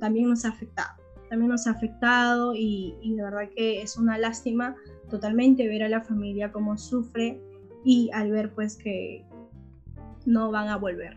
también 0.00 0.28
nos 0.28 0.44
ha 0.44 0.48
afectado. 0.50 1.02
también 1.30 1.50
nos 1.50 1.66
ha 1.66 1.72
afectado 1.72 2.54
y, 2.54 2.94
y 3.02 3.14
de 3.14 3.22
verdad 3.22 3.48
que 3.54 3.82
es 3.82 3.98
una 3.98 4.16
lástima 4.16 4.76
totalmente 5.10 5.68
ver 5.68 5.82
a 5.82 5.88
la 5.88 6.00
familia 6.00 6.52
cómo 6.52 6.76
sufre 6.78 7.40
y 7.84 8.10
al 8.12 8.30
ver 8.30 8.52
pues 8.54 8.76
que 8.76 9.24
no 10.28 10.50
van 10.50 10.68
a 10.68 10.76
volver. 10.76 11.16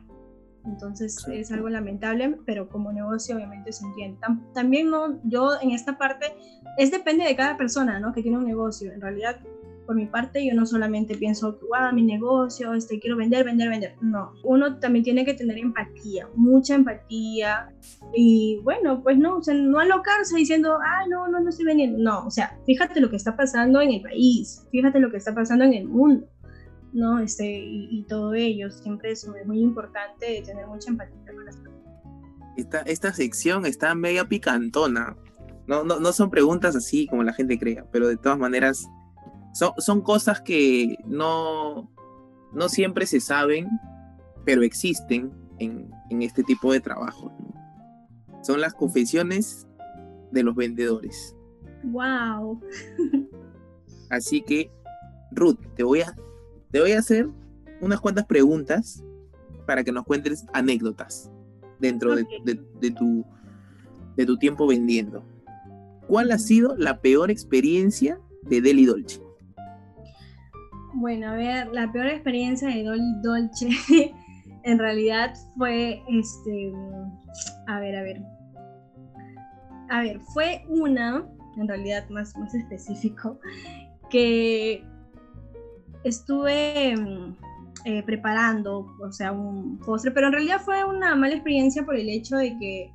Entonces 0.66 1.26
es 1.28 1.52
algo 1.52 1.70
lamentable, 1.70 2.38
pero 2.46 2.70
como 2.70 2.92
negocio 2.92 3.36
obviamente 3.36 3.72
se 3.72 3.86
entiende. 3.86 4.20
También 4.54 4.90
no, 4.90 5.20
yo 5.24 5.52
en 5.62 5.72
esta 5.72 5.98
parte, 5.98 6.34
es 6.78 6.92
depende 6.92 7.26
de 7.26 7.36
cada 7.36 7.58
persona, 7.58 8.00
¿no? 8.00 8.14
Que 8.14 8.22
tiene 8.22 8.38
un 8.38 8.46
negocio. 8.46 8.92
En 8.92 9.02
realidad, 9.02 9.40
por 9.88 9.96
mi 9.96 10.06
parte, 10.06 10.46
yo 10.46 10.54
no 10.54 10.66
solamente 10.66 11.16
pienso, 11.16 11.60
wow, 11.70 11.94
mi 11.94 12.04
negocio, 12.04 12.74
este, 12.74 13.00
quiero 13.00 13.18
vender, 13.18 13.44
vender, 13.44 13.70
vender. 13.70 13.96
No, 14.02 14.34
uno 14.44 14.78
también 14.78 15.04
tiene 15.04 15.26
que 15.26 15.34
tener 15.34 15.58
empatía, 15.58 16.28
mucha 16.36 16.76
empatía. 16.76 17.74
Y 18.14 18.60
bueno, 18.64 19.02
pues 19.02 19.18
no, 19.18 19.38
o 19.38 19.44
sea, 19.44 19.56
no 19.56 19.80
alocarse 19.80 20.38
diciendo, 20.38 20.78
ah, 20.82 21.06
no, 21.10 21.28
no, 21.28 21.40
no 21.40 21.50
estoy 21.50 21.66
vendiendo. 21.66 21.98
No, 21.98 22.28
o 22.28 22.32
sea, 22.32 22.58
fíjate 22.66 23.02
lo 23.02 23.10
que 23.10 23.16
está 23.16 23.36
pasando 23.36 23.82
en 23.82 23.92
el 23.92 24.02
país, 24.02 24.68
fíjate 24.72 25.00
lo 25.00 25.10
que 25.10 25.18
está 25.18 25.34
pasando 25.34 25.66
en 25.66 25.74
el 25.74 25.88
mundo. 25.88 26.28
¿No? 26.94 27.20
Este, 27.20 27.46
y, 27.48 28.04
todo 28.08 28.34
ello, 28.34 28.70
siempre 28.72 29.12
es 29.12 29.28
muy 29.46 29.60
importante 29.60 30.42
tener 30.46 30.68
mucha 30.68 30.90
empatía 30.90 31.34
con 31.34 31.46
las 31.46 31.58
personas. 31.58 31.82
Esta, 32.58 32.80
esta 32.82 33.14
sección 33.14 33.66
está 33.66 33.96
media 33.96 34.28
picantona. 34.28 35.16
No, 35.68 35.84
no, 35.84 36.00
no 36.00 36.12
son 36.12 36.30
preguntas 36.30 36.76
así 36.76 37.08
como 37.08 37.24
la 37.24 37.34
gente 37.34 37.58
crea, 37.58 37.86
pero 37.92 38.08
de 38.08 38.18
todas 38.18 38.38
maneras 38.38 38.88
son, 39.54 39.72
son 39.78 40.02
cosas 40.02 40.42
que 40.42 40.98
no, 41.06 41.90
no 42.54 42.70
siempre 42.70 43.06
se 43.06 43.22
saben, 43.22 43.68
pero 44.44 44.64
existen 44.64 45.32
en, 45.60 45.90
en 46.10 46.22
este 46.24 46.44
tipo 46.44 46.74
de 46.74 46.82
trabajo. 46.82 47.32
Son 48.42 48.60
las 48.60 48.74
confesiones 48.74 49.68
de 50.32 50.44
los 50.44 50.56
vendedores. 50.56 51.36
¡Wow! 51.84 52.60
Así 54.10 54.42
que, 54.42 54.72
Ruth, 55.32 55.60
te 55.76 55.84
voy 55.84 56.02
a 56.02 56.14
te 56.72 56.80
voy 56.80 56.94
a 56.94 57.00
hacer 57.00 57.28
unas 57.82 58.00
cuantas 58.00 58.26
preguntas 58.26 59.04
para 59.66 59.84
que 59.84 59.92
nos 59.92 60.06
cuentes 60.06 60.46
anécdotas 60.54 61.32
dentro 61.80 62.16
de, 62.16 62.26
tu, 62.92 63.26
de 64.16 64.26
tu 64.26 64.38
tiempo 64.38 64.68
vendiendo. 64.68 65.24
¿Cuál 66.08 66.32
ha 66.32 66.38
sido 66.38 66.76
la 66.78 67.02
peor 67.02 67.32
experiencia 67.32 68.20
de 68.44 68.62
Deli 68.62 68.86
Dolce? 68.86 69.22
Bueno, 70.94 71.30
a 71.30 71.36
ver, 71.36 71.68
la 71.72 71.92
peor 71.92 72.08
experiencia 72.08 72.68
de 72.68 72.84
Deli 72.84 73.22
Dolce 73.24 73.70
en 74.64 74.80
realidad 74.80 75.34
fue, 75.58 76.02
este, 76.10 76.74
a 77.68 77.80
ver, 77.80 77.96
a 77.96 78.04
ver, 78.04 78.22
a 79.90 80.02
ver, 80.02 80.20
fue 80.34 80.64
una, 80.70 81.26
en 81.58 81.68
realidad 81.68 82.08
más, 82.10 82.36
más 82.38 82.54
específico, 82.54 83.40
que 84.10 84.86
estuve 86.04 86.96
mm, 86.96 87.36
eh, 87.86 88.04
preparando, 88.04 88.88
o 89.02 89.12
sea, 89.12 89.32
un 89.32 89.78
postre, 89.80 90.12
pero 90.12 90.28
en 90.28 90.34
realidad 90.34 90.62
fue 90.62 90.84
una 90.84 91.16
mala 91.16 91.34
experiencia 91.34 91.86
por 91.86 91.96
el 91.96 92.10
hecho 92.10 92.38
de 92.38 92.58
que, 92.58 92.92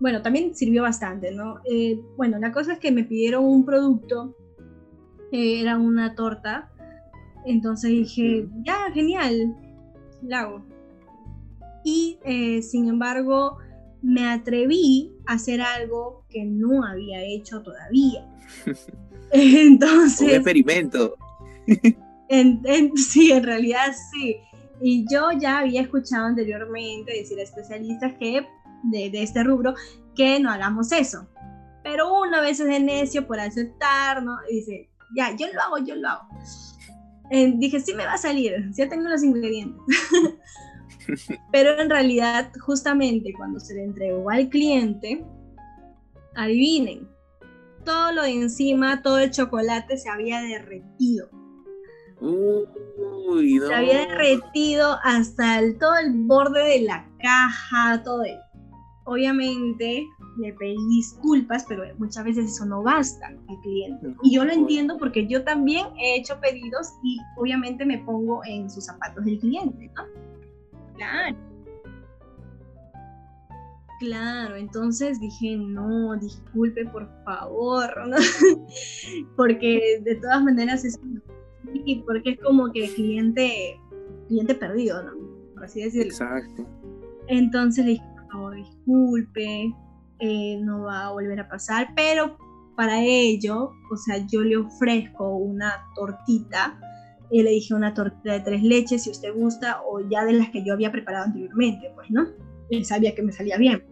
bueno, 0.00 0.22
también 0.22 0.54
sirvió 0.54 0.82
bastante, 0.82 1.32
¿no? 1.32 1.60
Eh, 1.64 2.00
bueno, 2.16 2.38
la 2.38 2.52
cosa 2.52 2.74
es 2.74 2.78
que 2.78 2.92
me 2.92 3.04
pidieron 3.04 3.44
un 3.44 3.64
producto, 3.64 4.36
eh, 5.32 5.60
era 5.60 5.76
una 5.76 6.14
torta, 6.14 6.70
entonces 7.44 7.90
dije, 7.90 8.48
ya, 8.64 8.90
genial, 8.92 9.54
la 10.22 10.40
hago. 10.40 10.64
Y 11.84 12.18
sin 12.62 12.88
embargo, 12.88 13.58
me 14.02 14.28
atreví 14.28 15.14
a 15.24 15.34
hacer 15.34 15.60
algo 15.60 16.24
que 16.28 16.44
no 16.44 16.84
había 16.84 17.22
hecho 17.22 17.62
todavía. 17.62 18.26
Entonces... 19.32 20.28
Un 20.28 20.34
experimento. 20.34 21.16
sí, 22.96 23.32
en 23.32 23.44
realidad 23.44 23.92
sí. 24.12 24.36
Y 24.80 25.06
yo 25.10 25.30
ya 25.32 25.58
había 25.58 25.82
escuchado 25.82 26.26
anteriormente 26.26 27.12
decir 27.12 27.38
a 27.38 27.42
especialistas 27.42 28.14
que 28.18 28.46
de, 28.84 29.10
este 29.22 29.42
rubro 29.42 29.74
que 30.14 30.38
no 30.40 30.50
hagamos 30.50 30.92
eso. 30.92 31.26
Pero 31.82 32.20
uno 32.20 32.36
a 32.36 32.40
veces 32.40 32.68
es 32.68 32.82
necio 32.82 33.26
por 33.26 33.40
aceptar. 33.40 34.22
Y 34.50 34.56
dice, 34.56 34.90
ya, 35.16 35.34
yo 35.36 35.46
lo 35.52 35.60
hago, 35.62 35.78
yo 35.86 35.94
lo 35.96 36.08
hago. 36.08 36.28
dije, 37.30 37.80
sí 37.80 37.94
me 37.94 38.04
va 38.04 38.14
a 38.14 38.18
salir, 38.18 38.70
ya 38.72 38.88
tengo 38.88 39.08
los 39.08 39.22
ingredientes. 39.22 39.80
Pero 41.52 41.80
en 41.80 41.88
realidad, 41.88 42.50
justamente 42.60 43.32
cuando 43.36 43.60
se 43.60 43.74
le 43.74 43.84
entregó 43.84 44.28
al 44.28 44.48
cliente, 44.48 45.24
adivinen, 46.34 47.08
todo 47.84 48.12
lo 48.12 48.22
de 48.22 48.32
encima, 48.32 49.02
todo 49.02 49.20
el 49.20 49.30
chocolate 49.30 49.96
se 49.96 50.10
había 50.10 50.40
derretido. 50.40 51.28
Se 52.20 53.74
había 53.74 54.06
derretido 54.06 54.96
hasta 55.02 55.58
el, 55.58 55.78
todo 55.78 55.96
el 55.96 56.12
borde 56.14 56.62
de 56.64 56.82
la 56.82 57.08
caja, 57.20 58.02
todo 58.02 58.22
eso. 58.24 58.40
Obviamente 59.04 60.04
le 60.38 60.52
pedí 60.54 60.76
disculpas, 60.88 61.64
pero 61.68 61.84
muchas 61.98 62.24
veces 62.24 62.52
eso 62.52 62.66
no 62.66 62.82
basta 62.82 63.26
al 63.26 63.60
cliente. 63.62 64.14
Y 64.22 64.34
yo 64.34 64.44
lo 64.44 64.52
entiendo 64.52 64.98
porque 64.98 65.26
yo 65.26 65.44
también 65.44 65.86
he 65.98 66.16
hecho 66.16 66.38
pedidos 66.40 66.92
y 67.04 67.18
obviamente 67.36 67.84
me 67.84 67.98
pongo 67.98 68.42
en 68.44 68.68
sus 68.70 68.86
zapatos 68.86 69.24
del 69.24 69.38
cliente, 69.38 69.90
¿no? 69.94 70.02
Claro. 70.96 71.36
Claro, 73.98 74.56
entonces 74.56 75.18
dije, 75.20 75.56
no, 75.56 76.16
disculpe 76.16 76.84
por 76.84 77.08
favor, 77.24 77.88
porque 79.36 80.00
de 80.02 80.16
todas 80.16 80.42
maneras 80.42 80.84
es 80.84 80.98
y 81.72 82.02
porque 82.02 82.30
es 82.30 82.40
como 82.40 82.72
que 82.72 82.84
el 82.84 82.94
cliente, 82.94 83.80
cliente 84.28 84.54
perdido, 84.54 85.02
¿no? 85.02 85.12
Por 85.54 85.64
así 85.64 85.82
decirlo. 85.82 86.10
Exacto. 86.10 86.66
Entonces 87.28 87.84
le 87.84 87.90
dije, 87.92 88.04
no, 88.32 88.50
disculpe, 88.50 89.74
eh, 90.20 90.60
no 90.62 90.82
va 90.82 91.06
a 91.06 91.12
volver 91.12 91.40
a 91.40 91.48
pasar, 91.48 91.88
pero 91.94 92.36
para 92.76 93.02
ello, 93.02 93.72
o 93.90 93.96
sea, 93.96 94.24
yo 94.26 94.42
le 94.42 94.58
ofrezco 94.58 95.36
una 95.36 95.72
tortita, 95.94 96.78
y 97.30 97.42
le 97.42 97.50
dije 97.50 97.74
una 97.74 97.94
tortita 97.94 98.32
de 98.32 98.40
tres 98.40 98.62
leches, 98.62 99.04
si 99.04 99.10
usted 99.10 99.34
gusta, 99.34 99.82
o 99.86 100.00
ya 100.08 100.24
de 100.24 100.34
las 100.34 100.50
que 100.50 100.64
yo 100.64 100.72
había 100.72 100.92
preparado 100.92 101.24
anteriormente, 101.24 101.90
pues, 101.94 102.10
¿no? 102.10 102.26
Él 102.70 102.84
sabía 102.84 103.14
que 103.14 103.22
me 103.22 103.32
salía 103.32 103.56
bien. 103.56 103.82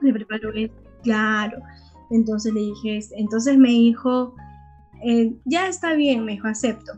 Le 0.00 0.12
preparó 0.12 0.50
claro. 1.02 1.58
Entonces 2.10 2.52
le 2.52 2.60
dije, 2.60 3.00
entonces 3.16 3.56
me 3.56 3.70
dijo, 3.70 4.34
eh, 5.04 5.36
ya 5.44 5.68
está 5.68 5.94
bien, 5.94 6.24
me 6.24 6.32
dijo, 6.32 6.48
acepto. 6.48 6.92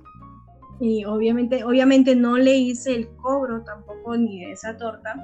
Y 0.79 1.05
obviamente, 1.05 1.65
obviamente 1.65 2.15
no 2.15 2.37
le 2.37 2.57
hice 2.57 2.95
el 2.95 3.09
cobro 3.17 3.63
tampoco 3.65 4.17
ni 4.17 4.45
de 4.45 4.53
esa 4.53 4.77
torta. 4.77 5.15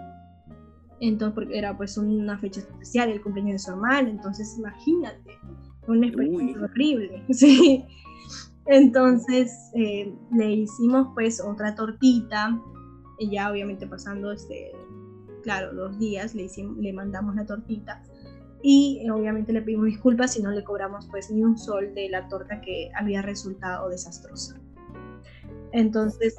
Entonces, 1.01 1.35
porque 1.35 1.59
era 1.59 1.77
pues 1.77 1.97
una 1.99 2.39
fecha 2.39 2.61
especial, 2.61 3.11
el 3.11 3.23
cumpleaños 3.23 3.55
de 3.55 3.59
su 3.59 3.71
hermano. 3.73 4.09
Entonces, 4.09 4.57
imagínate, 4.59 5.39
una 5.87 6.07
experiencia 6.07 6.63
horrible. 6.63 7.25
Sí. 7.33 7.85
Entonces, 8.67 9.71
eh, 9.75 10.15
le 10.33 10.53
hicimos 10.53 11.09
pues 11.15 11.41
otra 11.41 11.75
tortita. 11.75 12.61
Y 13.19 13.31
ya 13.31 13.51
obviamente 13.51 13.87
pasando, 13.87 14.33
este, 14.33 14.73
claro, 15.43 15.75
dos 15.75 15.99
días 15.99 16.35
le, 16.35 16.45
hicimos, 16.45 16.77
le 16.79 16.93
mandamos 16.93 17.35
la 17.35 17.47
tortita 17.47 18.03
y 18.63 19.09
obviamente 19.11 19.53
le 19.53 19.63
pedimos 19.63 19.87
disculpas 19.87 20.35
si 20.35 20.43
no 20.43 20.51
le 20.51 20.63
cobramos 20.63 21.07
pues 21.11 21.31
ni 21.31 21.43
un 21.43 21.59
sol 21.59 21.95
de 21.95 22.09
la 22.09 22.29
torta 22.29 22.61
que 22.61 22.91
había 22.95 23.23
resultado 23.23 23.89
desastrosa. 23.89 24.61
Entonces, 25.73 26.37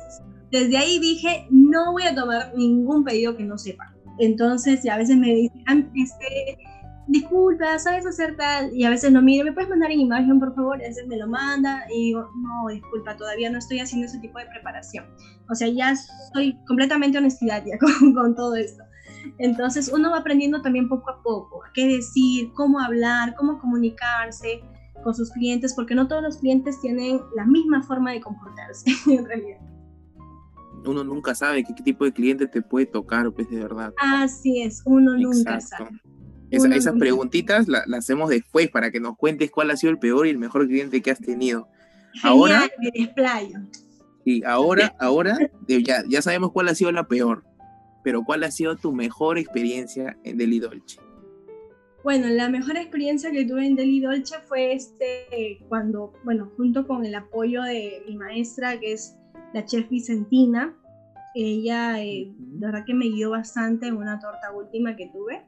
desde 0.51 0.77
ahí 0.77 0.99
dije, 0.99 1.47
no 1.49 1.91
voy 1.91 2.03
a 2.03 2.15
tomar 2.15 2.53
ningún 2.55 3.03
pedido 3.03 3.35
que 3.35 3.43
no 3.43 3.57
sepa. 3.57 3.93
Entonces, 4.19 4.87
a 4.87 4.97
veces 4.97 5.17
me 5.17 5.33
dicen, 5.33 5.91
este, 5.95 6.57
disculpa, 7.07 7.79
¿sabes 7.79 8.05
hacer 8.05 8.37
tal? 8.37 8.75
Y 8.75 8.85
a 8.85 8.89
veces 8.89 9.11
no, 9.11 9.21
mire, 9.21 9.43
¿me 9.43 9.51
puedes 9.51 9.69
mandar 9.69 9.91
en 9.91 9.99
imagen, 10.01 10.39
por 10.39 10.53
favor? 10.55 10.75
a 10.75 10.87
veces 10.87 11.07
me 11.07 11.17
lo 11.17 11.27
manda 11.27 11.85
y 11.89 12.05
digo, 12.05 12.29
no, 12.35 12.71
disculpa, 12.71 13.17
todavía 13.17 13.49
no 13.49 13.57
estoy 13.57 13.79
haciendo 13.79 14.05
ese 14.05 14.19
tipo 14.19 14.39
de 14.39 14.45
preparación. 14.45 15.05
O 15.49 15.55
sea, 15.55 15.67
ya 15.67 15.95
soy 16.33 16.57
completamente 16.67 17.17
honestidad 17.17 17.63
ya 17.65 17.77
con 18.13 18.35
todo 18.35 18.55
esto. 18.55 18.82
Entonces 19.37 19.91
uno 19.93 20.11
va 20.11 20.19
aprendiendo 20.19 20.61
también 20.61 20.87
poco 20.87 21.09
a 21.11 21.21
poco 21.21 21.63
a 21.63 21.71
qué 21.73 21.87
decir, 21.87 22.51
cómo 22.53 22.79
hablar, 22.79 23.35
cómo 23.35 23.59
comunicarse 23.59 24.61
con 25.03 25.13
sus 25.13 25.31
clientes, 25.31 25.73
porque 25.73 25.95
no 25.95 26.07
todos 26.07 26.23
los 26.23 26.37
clientes 26.37 26.79
tienen 26.81 27.19
la 27.35 27.45
misma 27.45 27.83
forma 27.83 28.11
de 28.11 28.21
comportarse 28.21 28.91
en 29.11 29.25
realidad. 29.25 29.59
Uno 30.85 31.03
nunca 31.03 31.33
sabe 31.33 31.63
qué, 31.63 31.73
tipo 31.81 32.03
de 32.03 32.11
cliente 32.11 32.47
te 32.47 32.61
puede 32.61 32.85
tocar, 32.85 33.31
pues 33.31 33.49
de 33.49 33.57
verdad. 33.57 33.93
Así 33.97 34.61
es, 34.61 34.81
uno 34.85 35.17
nunca 35.17 35.61
sabe. 35.61 35.91
esas 36.49 36.95
preguntitas 36.95 37.67
las 37.67 37.87
hacemos 37.93 38.29
después 38.29 38.69
para 38.69 38.91
que 38.91 38.99
nos 38.99 39.15
cuentes 39.15 39.49
cuál 39.49 39.71
ha 39.71 39.77
sido 39.77 39.91
el 39.91 39.99
peor 39.99 40.27
y 40.27 40.31
el 40.31 40.37
mejor 40.37 40.67
cliente 40.67 41.01
que 41.01 41.11
has 41.11 41.19
tenido. 41.19 41.69
ahora, 42.21 42.69
Sí, 44.25 44.41
ahora, 44.45 44.93
ahora 44.99 45.37
ya, 45.67 46.03
ya 46.07 46.21
sabemos 46.21 46.51
cuál 46.51 46.67
ha 46.67 46.75
sido 46.75 46.91
la 46.91 47.07
peor 47.07 47.45
pero 48.03 48.23
¿cuál 48.23 48.43
ha 48.43 48.51
sido 48.51 48.75
tu 48.75 48.91
mejor 48.91 49.37
experiencia 49.37 50.17
en 50.23 50.37
Deli 50.37 50.59
Dolce? 50.59 50.99
Bueno, 52.03 52.27
la 52.27 52.49
mejor 52.49 52.75
experiencia 52.75 53.31
que 53.31 53.45
tuve 53.45 53.65
en 53.65 53.75
Deli 53.75 54.01
Dolce 54.01 54.35
fue 54.47 54.73
este, 54.73 55.59
cuando, 55.69 56.13
bueno, 56.25 56.51
junto 56.57 56.85
con 56.85 57.05
el 57.05 57.15
apoyo 57.15 57.63
de 57.63 58.03
mi 58.05 58.17
maestra, 58.17 58.77
que 58.77 58.93
es 58.93 59.15
la 59.53 59.65
chef 59.65 59.89
Vicentina, 59.89 60.75
ella 61.33 62.03
eh, 62.03 62.31
de 62.37 62.65
verdad 62.65 62.85
que 62.85 62.93
me 62.93 63.05
guió 63.05 63.31
bastante 63.31 63.87
en 63.87 63.95
una 63.95 64.19
torta 64.19 64.51
última 64.51 64.95
que 64.95 65.07
tuve. 65.07 65.43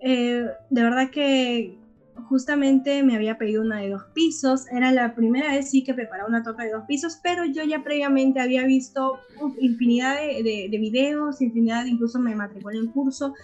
Eh, 0.00 0.46
de 0.70 0.82
verdad 0.82 1.10
que 1.10 1.78
justamente 2.28 3.02
me 3.02 3.14
había 3.14 3.38
pedido 3.38 3.62
una 3.62 3.80
de 3.80 3.90
dos 3.90 4.04
pisos. 4.14 4.66
Era 4.70 4.92
la 4.92 5.14
primera 5.14 5.52
vez 5.52 5.70
sí 5.70 5.84
que 5.84 5.94
preparaba 5.94 6.28
una 6.28 6.42
torta 6.42 6.64
de 6.64 6.72
dos 6.72 6.84
pisos, 6.86 7.18
pero 7.22 7.44
yo 7.44 7.62
ya 7.64 7.82
previamente 7.82 8.40
había 8.40 8.64
visto 8.64 9.18
infinidad 9.60 10.16
de, 10.16 10.68
de, 10.70 10.78
videos, 10.78 11.40
infinidad, 11.40 11.84
incluso 11.86 12.18
me 12.18 12.34
matriculé 12.34 12.78
en 12.78 12.88
curso 12.88 13.34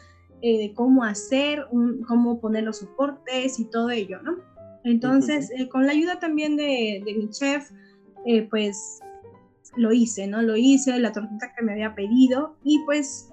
eh, 0.41 0.59
de 0.59 0.75
cómo 0.75 1.05
hacer, 1.05 1.67
cómo 2.09 2.41
poner 2.41 2.64
los 2.64 2.79
soportes 2.79 3.59
y 3.61 3.64
todo 3.64 3.91
ello, 3.91 4.21
¿no? 4.23 4.38
Entonces, 4.85 5.50
eh, 5.57 5.69
con 5.69 5.87
la 5.87 5.93
ayuda 5.93 6.19
también 6.19 6.57
de, 6.57 7.00
mi 7.17 7.31
chef, 7.31 7.71
eh, 8.26 8.49
pues 8.50 8.99
lo 9.76 9.93
hice, 9.93 10.26
¿no? 10.26 10.43
Lo 10.43 10.57
hice, 10.57 10.99
la 10.99 11.12
tortita 11.12 11.52
que 11.55 11.62
me 11.62 11.73
había 11.73 11.95
pedido 11.95 12.57
y 12.64 12.81
pues 12.85 13.31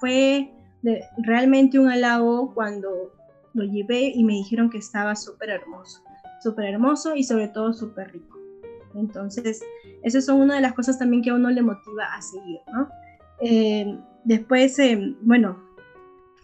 fue 0.00 0.50
realmente 1.18 1.78
un 1.78 1.88
halago 1.88 2.52
cuando 2.52 3.12
lo 3.58 3.64
llevé 3.64 4.12
y 4.14 4.24
me 4.24 4.34
dijeron 4.34 4.70
que 4.70 4.78
estaba 4.78 5.14
súper 5.16 5.50
hermoso, 5.50 6.02
súper 6.42 6.66
hermoso 6.66 7.14
y 7.14 7.24
sobre 7.24 7.48
todo 7.48 7.72
súper 7.72 8.12
rico. 8.12 8.38
Entonces, 8.94 9.60
esas 10.02 10.24
son 10.24 10.40
una 10.40 10.54
de 10.54 10.60
las 10.62 10.72
cosas 10.72 10.98
también 10.98 11.22
que 11.22 11.30
a 11.30 11.34
uno 11.34 11.50
le 11.50 11.62
motiva 11.62 12.04
a 12.14 12.22
seguir, 12.22 12.60
¿no? 12.72 12.88
después, 14.24 14.76
bueno, 15.22 15.68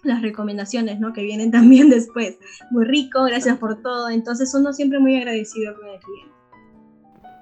las 0.05 0.23
recomendaciones, 0.23 1.01
¿no? 1.01 1.13
Que 1.13 1.23
vienen 1.23 1.51
también 1.51 1.91
después. 1.91 2.39
Muy 2.71 2.85
rico, 2.85 3.25
gracias 3.25 3.59
por 3.59 3.83
todo. 3.83 4.09
Entonces 4.09 4.55
uno 4.55 4.73
siempre 4.73 4.99
muy 4.99 5.17
agradecido 5.17 5.75
con 5.77 5.89
el 5.89 6.01
cliente. 6.01 6.35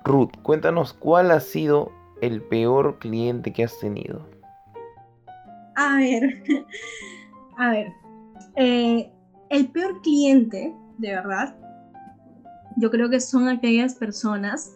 Ruth, 0.05 0.31
cuéntanos 0.43 0.93
cuál 0.93 1.31
ha 1.31 1.41
sido 1.41 1.93
el 2.21 2.43
peor 2.43 2.99
cliente 2.99 3.53
que 3.53 3.65
has 3.65 3.79
tenido. 3.79 4.29
A 5.77 5.97
ver, 5.97 6.43
a 7.59 7.71
ver, 7.71 7.93
eh, 8.57 9.13
el 9.53 9.69
peor 9.69 10.01
cliente, 10.01 10.75
de 10.99 11.11
verdad, 11.11 11.55
yo 12.79 12.91
creo 12.91 13.11
que 13.11 13.21
son 13.21 13.49
aquellas 13.49 13.95
personas 13.95 14.75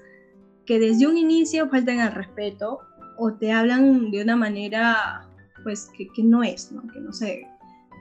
que 0.66 0.78
desde 0.78 1.06
un 1.06 1.16
inicio 1.16 1.68
faltan 1.70 1.98
al 2.00 2.12
respeto 2.12 2.80
o 3.16 3.32
te 3.32 3.52
hablan 3.52 4.10
de 4.10 4.22
una 4.22 4.36
manera, 4.36 5.26
pues, 5.64 5.90
que, 5.96 6.08
que 6.14 6.22
no 6.22 6.42
es, 6.42 6.70
¿no? 6.70 6.82
Que 6.92 7.00
no 7.00 7.12
sé, 7.12 7.46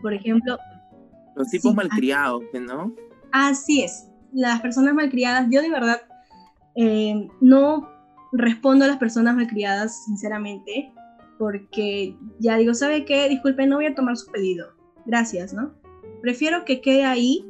por 0.01 0.13
ejemplo... 0.13 0.57
Los 1.35 1.49
tipos 1.49 1.73
malcriados, 1.73 2.43
¿no? 2.53 2.93
Así 3.31 3.81
es, 3.81 4.09
las 4.33 4.59
personas 4.61 4.93
malcriadas, 4.93 5.47
yo 5.49 5.61
de 5.61 5.69
verdad 5.69 6.01
eh, 6.75 7.29
no 7.39 7.89
respondo 8.33 8.83
a 8.83 8.89
las 8.89 8.97
personas 8.97 9.33
malcriadas, 9.35 10.03
sinceramente, 10.05 10.93
porque 11.39 12.17
ya 12.39 12.57
digo, 12.57 12.73
¿sabe 12.73 13.05
qué? 13.05 13.29
Disculpe, 13.29 13.65
no 13.65 13.77
voy 13.77 13.85
a 13.85 13.95
tomar 13.95 14.17
su 14.17 14.29
pedido. 14.29 14.67
Gracias, 15.05 15.53
¿no? 15.53 15.73
Prefiero 16.25 16.65
que 16.65 16.81
quede 16.81 17.03
ahí, 17.03 17.47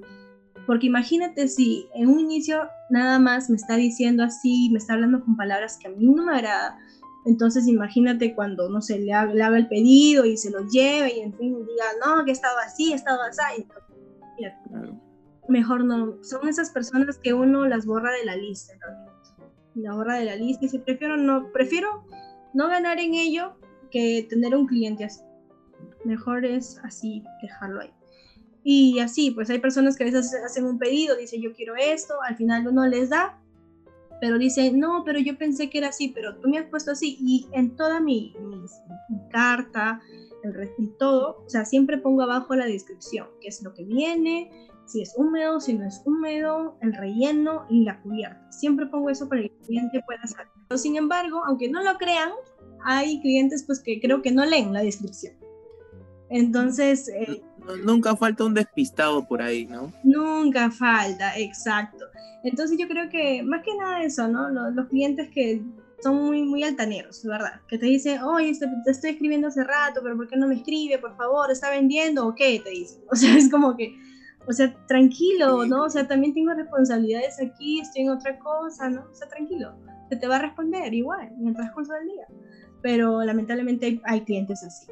porque 0.67 0.87
imagínate 0.87 1.47
si 1.47 1.87
en 1.93 2.09
un 2.09 2.19
inicio 2.19 2.67
nada 2.89 3.19
más 3.19 3.49
me 3.49 3.55
está 3.55 3.77
diciendo 3.77 4.21
así, 4.21 4.67
me 4.69 4.79
está 4.79 4.95
hablando 4.95 5.23
con 5.23 5.37
palabras 5.37 5.79
que 5.81 5.87
a 5.87 5.91
mí 5.91 6.05
no 6.05 6.25
me 6.25 6.35
agrada, 6.35 6.77
entonces 7.25 7.69
imagínate 7.69 8.35
cuando, 8.35 8.69
no 8.69 8.81
sé, 8.81 8.99
le 8.99 9.13
haga, 9.13 9.55
el 9.55 9.69
pedido 9.69 10.25
y 10.25 10.35
se 10.35 10.51
lo 10.51 10.67
lleve 10.67 11.15
y 11.15 11.21
en 11.21 11.33
fin 11.37 11.53
diga, 11.65 11.85
no, 12.05 12.25
que 12.25 12.31
he 12.31 12.33
estado 12.33 12.57
así, 12.65 12.91
he 12.91 12.95
estado 12.95 13.21
así. 13.21 13.65
Mejor 15.47 15.85
no. 15.85 16.21
Son 16.21 16.45
esas 16.49 16.69
personas 16.69 17.17
que 17.17 17.33
uno 17.33 17.65
las 17.65 17.85
borra 17.85 18.11
de 18.11 18.25
la 18.25 18.35
lista, 18.35 18.73
La 19.75 19.93
borra 19.93 20.15
de 20.15 20.25
la 20.25 20.35
lista 20.35 20.65
y 20.65 20.67
si 20.67 20.79
prefiero 20.79 21.15
no, 21.15 21.49
prefiero 21.53 22.03
no 22.53 22.67
ganar 22.67 22.99
en 22.99 23.13
ello 23.13 23.55
que 23.89 24.27
tener 24.29 24.53
un 24.53 24.67
cliente 24.67 25.05
así. 25.05 25.21
Mejor 26.03 26.43
es 26.43 26.77
así, 26.83 27.23
dejarlo 27.41 27.79
ahí. 27.79 27.94
Y 28.67 28.99
así, 28.99 29.31
pues 29.31 29.49
hay 29.49 29.59
personas 29.59 29.95
que 29.95 30.03
a 30.03 30.07
veces 30.07 30.33
hacen 30.43 30.65
un 30.65 30.79
pedido, 30.79 31.15
dicen 31.15 31.41
yo 31.41 31.53
quiero 31.53 31.75
esto, 31.75 32.15
al 32.27 32.35
final 32.35 32.67
uno 32.67 32.85
les 32.87 33.09
da 33.09 33.39
pero 34.21 34.37
dice, 34.37 34.71
no, 34.71 35.03
pero 35.05 35.19
yo 35.19 35.37
pensé 35.37 35.69
que 35.69 35.79
era 35.79 35.89
así, 35.89 36.09
pero 36.09 36.37
tú 36.37 36.49
me 36.49 36.57
has 36.57 36.67
puesto 36.69 36.91
así. 36.91 37.17
Y 37.19 37.47
en 37.51 37.75
toda 37.75 37.99
mi, 37.99 38.33
carta, 39.29 40.01
el 40.43 40.71
y 40.77 40.87
todo, 40.97 41.43
o 41.45 41.49
sea, 41.49 41.65
siempre 41.65 41.97
pongo 41.97 42.21
abajo 42.21 42.55
la 42.55 42.65
descripción, 42.65 43.27
qué 43.41 43.49
es 43.49 43.61
lo 43.63 43.73
que 43.73 43.83
viene, 43.83 44.49
si 44.85 45.01
es 45.01 45.13
húmedo, 45.17 45.59
si 45.59 45.73
no 45.73 45.87
es 45.87 46.01
húmedo, 46.05 46.77
el 46.81 46.93
relleno 46.93 47.65
y 47.69 47.83
la 47.83 48.01
cubierta. 48.01 48.51
Siempre 48.51 48.85
pongo 48.85 49.09
eso 49.09 49.27
para 49.27 49.41
que 49.41 49.47
el 49.47 49.65
cliente 49.65 50.03
pueda 50.05 50.25
saber. 50.27 50.47
Pero 50.67 50.77
sin 50.77 50.95
embargo, 50.95 51.43
aunque 51.45 51.69
no 51.69 51.83
lo 51.83 51.97
crean, 51.97 52.31
hay 52.83 53.19
clientes 53.21 53.63
pues 53.63 53.79
que 53.79 53.99
creo 53.99 54.21
que 54.21 54.31
no 54.31 54.45
leen 54.45 54.73
la 54.73 54.81
descripción. 54.81 55.33
Entonces... 56.29 57.09
Eh, 57.09 57.43
nunca 57.83 58.15
falta 58.15 58.45
un 58.45 58.53
despistado 58.53 59.27
por 59.27 59.41
ahí, 59.41 59.65
¿no? 59.65 59.91
Nunca 60.03 60.71
falta, 60.71 61.37
exacto. 61.37 62.05
Entonces 62.43 62.77
yo 62.77 62.87
creo 62.87 63.09
que 63.09 63.43
más 63.43 63.63
que 63.63 63.75
nada 63.75 64.03
eso, 64.03 64.27
¿no? 64.27 64.49
Los, 64.49 64.87
clientes 64.87 65.29
que 65.33 65.63
son 66.01 66.17
muy, 66.17 66.43
muy 66.43 66.63
altaneros, 66.63 67.23
¿verdad? 67.23 67.61
Que 67.67 67.77
te 67.77 67.87
dicen, 67.87 68.21
oye, 68.21 68.49
este, 68.49 68.67
te, 68.83 68.91
estoy 68.91 69.11
escribiendo 69.11 69.47
hace 69.47 69.63
rato, 69.63 70.01
pero 70.03 70.15
¿por 70.15 70.27
qué 70.27 70.37
no 70.37 70.47
me 70.47 70.55
escribe? 70.55 70.99
Por 70.99 71.15
favor, 71.17 71.49
¿está 71.49 71.71
vendiendo 71.71 72.27
o 72.27 72.35
qué? 72.35 72.61
Te 72.63 72.69
dicen. 72.69 73.01
O 73.11 73.15
sea, 73.15 73.35
es 73.35 73.49
como 73.49 73.75
que, 73.75 73.95
o 74.47 74.53
sea, 74.53 74.73
tranquilo, 74.87 75.65
¿no? 75.65 75.83
O 75.83 75.89
sea, 75.89 76.07
también 76.07 76.33
tengo 76.33 76.53
responsabilidades 76.53 77.41
aquí, 77.41 77.79
estoy 77.79 78.03
en 78.03 78.09
otra 78.09 78.37
cosa, 78.39 78.89
¿no? 78.89 79.01
O 79.11 79.15
sea, 79.15 79.27
tranquilo. 79.27 79.75
Se 80.09 80.17
te 80.17 80.27
va 80.27 80.35
a 80.35 80.39
responder 80.39 80.93
igual 80.93 81.33
en 81.39 81.47
el 81.47 81.55
transcurso 81.55 81.93
del 81.93 82.05
día. 82.05 82.27
Pero 82.83 83.23
lamentablemente 83.23 83.99
hay 84.03 84.21
clientes 84.21 84.63
así 84.63 84.85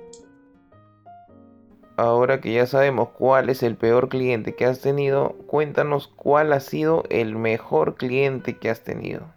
ahora 1.98 2.42
que 2.42 2.54
ya 2.54 2.66
sabemos 2.66 3.10
cuál 3.10 3.50
es 3.50 3.64
el 3.64 3.76
peor 3.76 4.10
cliente 4.10 4.56
que 4.56 4.66
has 4.66 4.80
tenido, 4.80 5.34
cuéntanos 5.48 6.08
cuál 6.08 6.54
ha 6.54 6.60
sido 6.60 7.04
el 7.10 7.36
mejor 7.36 7.96
cliente 7.96 8.58
que 8.58 8.70
has 8.70 8.84
tenido. 8.84 9.28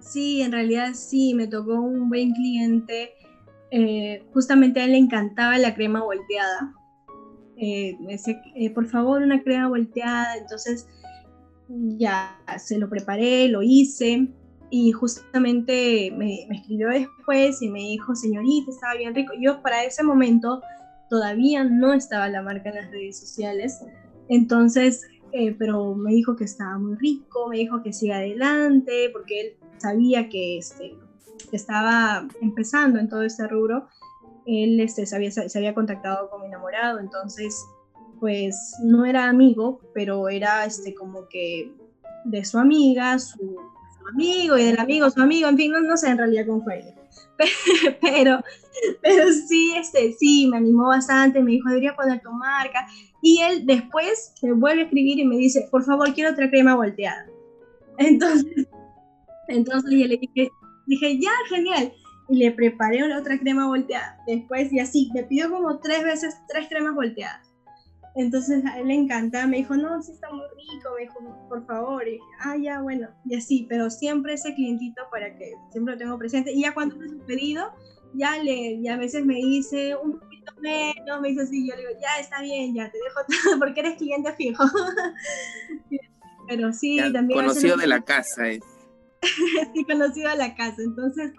Sí, 0.00 0.42
en 0.42 0.52
realidad 0.52 0.90
sí, 0.94 1.34
me 1.34 1.46
tocó 1.46 1.74
un 1.74 2.08
buen 2.08 2.32
cliente. 2.32 3.12
Eh, 3.70 4.22
justamente 4.32 4.80
a 4.80 4.84
él 4.84 4.92
le 4.92 4.98
encantaba 4.98 5.56
la 5.58 5.74
crema 5.74 6.02
volteada. 6.02 6.74
Eh, 7.56 7.96
me 8.00 8.12
decía, 8.12 8.40
eh, 8.54 8.70
por 8.70 8.86
favor, 8.86 9.22
una 9.22 9.42
crema 9.42 9.68
volteada. 9.68 10.36
Entonces 10.36 10.86
ya 11.68 12.38
se 12.58 12.78
lo 12.78 12.90
preparé, 12.90 13.48
lo 13.48 13.62
hice. 13.62 14.28
Y 14.70 14.92
justamente 14.92 16.12
me, 16.16 16.46
me 16.48 16.56
escribió 16.56 16.88
después 16.88 17.62
y 17.62 17.70
me 17.70 17.80
dijo, 17.80 18.14
señorita, 18.14 18.70
estaba 18.70 18.94
bien 18.94 19.14
rico. 19.14 19.32
Yo 19.40 19.62
para 19.62 19.84
ese 19.84 20.02
momento 20.02 20.60
todavía 21.08 21.64
no 21.64 21.92
estaba 21.92 22.28
la 22.28 22.42
marca 22.42 22.70
en 22.70 22.76
las 22.76 22.90
redes 22.90 23.18
sociales. 23.18 23.80
Entonces, 24.28 25.06
eh, 25.32 25.54
pero 25.58 25.94
me 25.94 26.12
dijo 26.12 26.36
que 26.36 26.44
estaba 26.44 26.78
muy 26.78 26.96
rico, 26.96 27.48
me 27.48 27.58
dijo 27.58 27.82
que 27.82 27.92
siga 27.92 28.16
adelante, 28.16 29.10
porque 29.12 29.40
él 29.40 29.56
sabía 29.78 30.28
que, 30.28 30.58
este, 30.58 30.96
estaba 31.52 32.26
empezando 32.40 32.98
en 32.98 33.08
todo 33.08 33.22
este 33.22 33.46
rubro. 33.48 33.88
Él 34.46 34.78
este, 34.80 35.06
se, 35.06 35.16
había, 35.16 35.30
se 35.30 35.58
había 35.58 35.74
contactado 35.74 36.30
con 36.30 36.42
mi 36.42 36.48
enamorado, 36.48 37.00
entonces, 37.00 37.64
pues 38.20 38.76
no 38.82 39.04
era 39.04 39.28
amigo, 39.28 39.80
pero 39.92 40.28
era 40.28 40.64
este, 40.64 40.94
como 40.94 41.28
que 41.28 41.72
de 42.24 42.44
su 42.44 42.58
amiga, 42.58 43.18
su, 43.18 43.56
amigo, 44.12 44.56
y 44.56 44.64
del 44.64 44.78
amigo, 44.78 45.10
su 45.10 45.20
amigo, 45.20 45.48
en 45.48 45.56
fin, 45.56 45.72
no, 45.72 45.80
no 45.80 45.96
sé 45.96 46.10
en 46.10 46.18
realidad 46.18 46.46
cómo 46.46 46.62
fue. 46.62 46.94
pero, 48.00 48.40
pero 49.02 49.32
sí, 49.32 49.74
este, 49.76 50.12
sí, 50.12 50.48
me 50.50 50.58
animó 50.58 50.88
bastante, 50.88 51.40
me 51.40 51.52
dijo, 51.52 51.68
debería 51.68 51.96
poner 51.96 52.20
tu 52.20 52.30
marca. 52.32 52.86
Y 53.22 53.40
él 53.40 53.66
después 53.66 54.34
me 54.42 54.52
vuelve 54.52 54.82
a 54.82 54.84
escribir 54.84 55.18
y 55.18 55.24
me 55.24 55.36
dice, 55.36 55.66
por 55.70 55.84
favor, 55.84 56.12
quiero 56.14 56.30
otra 56.30 56.50
crema 56.50 56.74
volteada. 56.74 57.26
Entonces, 57.98 58.66
entonces 59.48 59.90
yo 59.90 60.06
le 60.06 60.16
dije, 60.16 60.50
dije, 60.86 61.18
ya, 61.20 61.30
genial. 61.48 61.92
Y 62.28 62.38
le 62.38 62.50
preparé 62.52 63.04
una 63.04 63.18
otra 63.18 63.38
crema 63.38 63.66
volteada. 63.66 64.18
Después, 64.26 64.72
y 64.72 64.80
así, 64.80 65.10
me 65.14 65.24
pidió 65.24 65.50
como 65.50 65.78
tres 65.78 66.02
veces 66.02 66.34
tres 66.48 66.66
cremas 66.68 66.94
volteadas. 66.94 67.53
Entonces 68.16 68.64
a 68.64 68.78
él 68.78 68.88
le 68.88 68.94
encantaba, 68.94 69.46
me 69.46 69.56
dijo, 69.58 69.74
no, 69.76 70.00
sí 70.02 70.12
está 70.12 70.30
muy 70.30 70.46
rico, 70.56 70.90
me 70.94 71.02
dijo, 71.02 71.48
por 71.48 71.66
favor, 71.66 72.06
y 72.06 72.18
ah, 72.40 72.56
ya, 72.56 72.80
bueno, 72.80 73.08
y 73.24 73.36
así, 73.36 73.66
pero 73.68 73.90
siempre 73.90 74.34
ese 74.34 74.54
clientito 74.54 75.02
para 75.10 75.36
que 75.36 75.52
siempre 75.72 75.94
lo 75.94 75.98
tengo 75.98 76.18
presente. 76.18 76.52
Y 76.52 76.62
ya 76.62 76.74
cuando 76.74 76.96
me 76.96 77.08
su 77.08 77.18
pedido, 77.26 77.72
ya 78.14 78.38
le, 78.38 78.80
ya 78.80 78.94
a 78.94 78.98
veces 78.98 79.24
me 79.24 79.34
dice 79.34 79.96
un 79.96 80.18
poquito 80.20 80.52
menos, 80.60 81.20
me 81.20 81.30
dice 81.30 81.42
así, 81.42 81.68
yo 81.68 81.74
le 81.74 81.82
digo, 81.82 82.00
ya 82.00 82.20
está 82.20 82.40
bien, 82.40 82.74
ya 82.74 82.90
te 82.90 82.98
dejo 82.98 83.20
todo, 83.26 83.58
porque 83.58 83.80
eres 83.80 83.96
cliente 83.96 84.32
fijo. 84.34 84.64
pero 86.48 86.72
sí, 86.72 86.98
también. 87.12 87.40
Conocido 87.40 87.76
de 87.76 87.86
la 87.86 88.02
casa, 88.02 88.48
eh. 88.48 88.60
sí, 89.74 89.84
conocido 89.84 90.30
de 90.30 90.36
la 90.36 90.54
casa. 90.54 90.82
Entonces, 90.82 91.32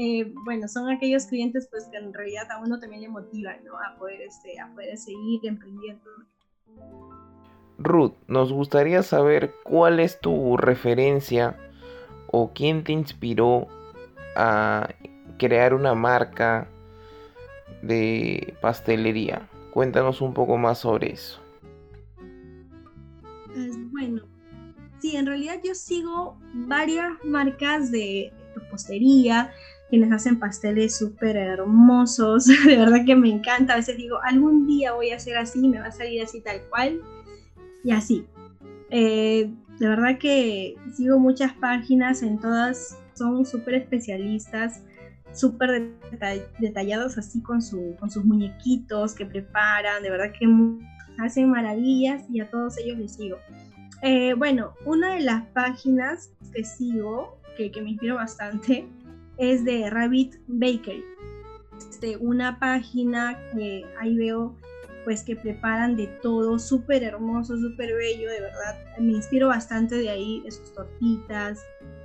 eh, 0.00 0.32
bueno, 0.44 0.68
son 0.68 0.88
aquellos 0.88 1.26
clientes 1.26 1.66
pues 1.68 1.88
que 1.90 1.96
en 1.96 2.14
realidad 2.14 2.48
a 2.52 2.60
uno 2.60 2.78
también 2.78 3.02
le 3.02 3.08
motivan, 3.08 3.64
¿no? 3.64 3.72
A 3.76 3.98
poder, 3.98 4.20
este, 4.20 4.60
a 4.60 4.72
poder 4.72 4.96
seguir 4.96 5.40
emprendiendo. 5.42 6.08
Ruth, 7.78 8.14
nos 8.28 8.52
gustaría 8.52 9.02
saber 9.02 9.52
cuál 9.64 9.98
es 9.98 10.20
tu 10.20 10.56
referencia 10.56 11.56
o 12.28 12.52
quién 12.54 12.84
te 12.84 12.92
inspiró 12.92 13.66
a 14.36 14.88
crear 15.36 15.74
una 15.74 15.94
marca 15.94 16.68
de 17.82 18.54
pastelería. 18.60 19.48
Cuéntanos 19.72 20.20
un 20.20 20.32
poco 20.32 20.58
más 20.58 20.78
sobre 20.78 21.12
eso. 21.12 21.40
Pues, 23.46 23.76
bueno, 23.90 24.22
sí, 25.00 25.16
en 25.16 25.26
realidad 25.26 25.58
yo 25.64 25.74
sigo 25.74 26.38
varias 26.54 27.12
marcas 27.24 27.90
de 27.90 28.32
repostería, 28.54 29.52
quienes 29.88 30.12
hacen 30.12 30.38
pasteles 30.38 30.96
súper 30.96 31.36
hermosos, 31.36 32.46
de 32.66 32.76
verdad 32.76 33.04
que 33.06 33.16
me 33.16 33.30
encanta, 33.30 33.74
a 33.74 33.76
veces 33.76 33.96
digo, 33.96 34.18
algún 34.22 34.66
día 34.66 34.92
voy 34.92 35.10
a 35.10 35.16
hacer 35.16 35.36
así, 35.36 35.66
me 35.66 35.80
va 35.80 35.86
a 35.86 35.92
salir 35.92 36.22
así 36.22 36.40
tal 36.40 36.62
cual, 36.70 37.00
y 37.84 37.92
así. 37.92 38.26
Eh, 38.90 39.50
de 39.78 39.88
verdad 39.88 40.18
que 40.18 40.76
sigo 40.94 41.18
muchas 41.18 41.52
páginas, 41.54 42.22
en 42.22 42.38
todas 42.38 42.98
son 43.14 43.44
súper 43.44 43.74
especialistas, 43.74 44.82
súper 45.32 45.90
detallados 46.58 47.18
así 47.18 47.42
con, 47.42 47.62
su, 47.62 47.94
con 47.98 48.10
sus 48.10 48.24
muñequitos 48.24 49.14
que 49.14 49.26
preparan, 49.26 50.02
de 50.02 50.10
verdad 50.10 50.32
que 50.38 50.46
hacen 51.18 51.50
maravillas 51.50 52.24
y 52.30 52.40
a 52.40 52.50
todos 52.50 52.78
ellos 52.78 52.98
les 52.98 53.14
sigo. 53.14 53.38
Eh, 54.02 54.34
bueno, 54.34 54.74
una 54.84 55.14
de 55.14 55.20
las 55.20 55.44
páginas 55.48 56.30
que 56.52 56.64
sigo, 56.64 57.38
que, 57.56 57.70
que 57.70 57.82
me 57.82 57.90
inspiró 57.90 58.16
bastante, 58.16 58.86
es 59.38 59.64
de 59.64 59.88
Rabbit 59.88 60.36
Bakery. 60.46 61.04
Este, 61.78 62.16
una 62.16 62.58
página 62.58 63.38
que 63.52 63.84
ahí 64.00 64.16
veo 64.16 64.54
pues 65.04 65.22
que 65.22 65.36
preparan 65.36 65.96
de 65.96 66.06
todo, 66.06 66.58
súper 66.58 67.02
hermoso, 67.02 67.56
súper 67.56 67.94
bello, 67.94 68.30
de 68.30 68.40
verdad. 68.40 68.76
Me 68.98 69.12
inspiro 69.12 69.48
bastante 69.48 69.96
de 69.96 70.10
ahí, 70.10 70.40
de 70.42 70.50
sus 70.50 70.72
tortitas 70.74 71.64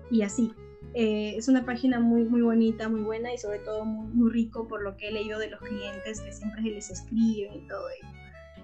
y 0.09 0.21
así. 0.21 0.53
Eh, 0.93 1.35
es 1.35 1.47
una 1.47 1.65
página 1.65 1.99
muy, 1.99 2.23
muy 2.23 2.41
bonita, 2.41 2.87
muy 2.87 3.01
buena 3.01 3.33
y 3.33 3.37
sobre 3.37 3.59
todo 3.59 3.83
muy, 3.83 4.31
rico 4.31 4.67
por 4.67 4.83
lo 4.83 4.95
que 4.95 5.09
he 5.09 5.11
leído 5.11 5.39
de 5.39 5.49
los 5.49 5.59
clientes 5.59 6.21
que 6.21 6.31
siempre 6.31 6.61
se 6.61 6.69
les 6.69 6.91
escriben 6.91 7.53
y 7.55 7.67
todo 7.67 7.89
ello. 7.89 8.07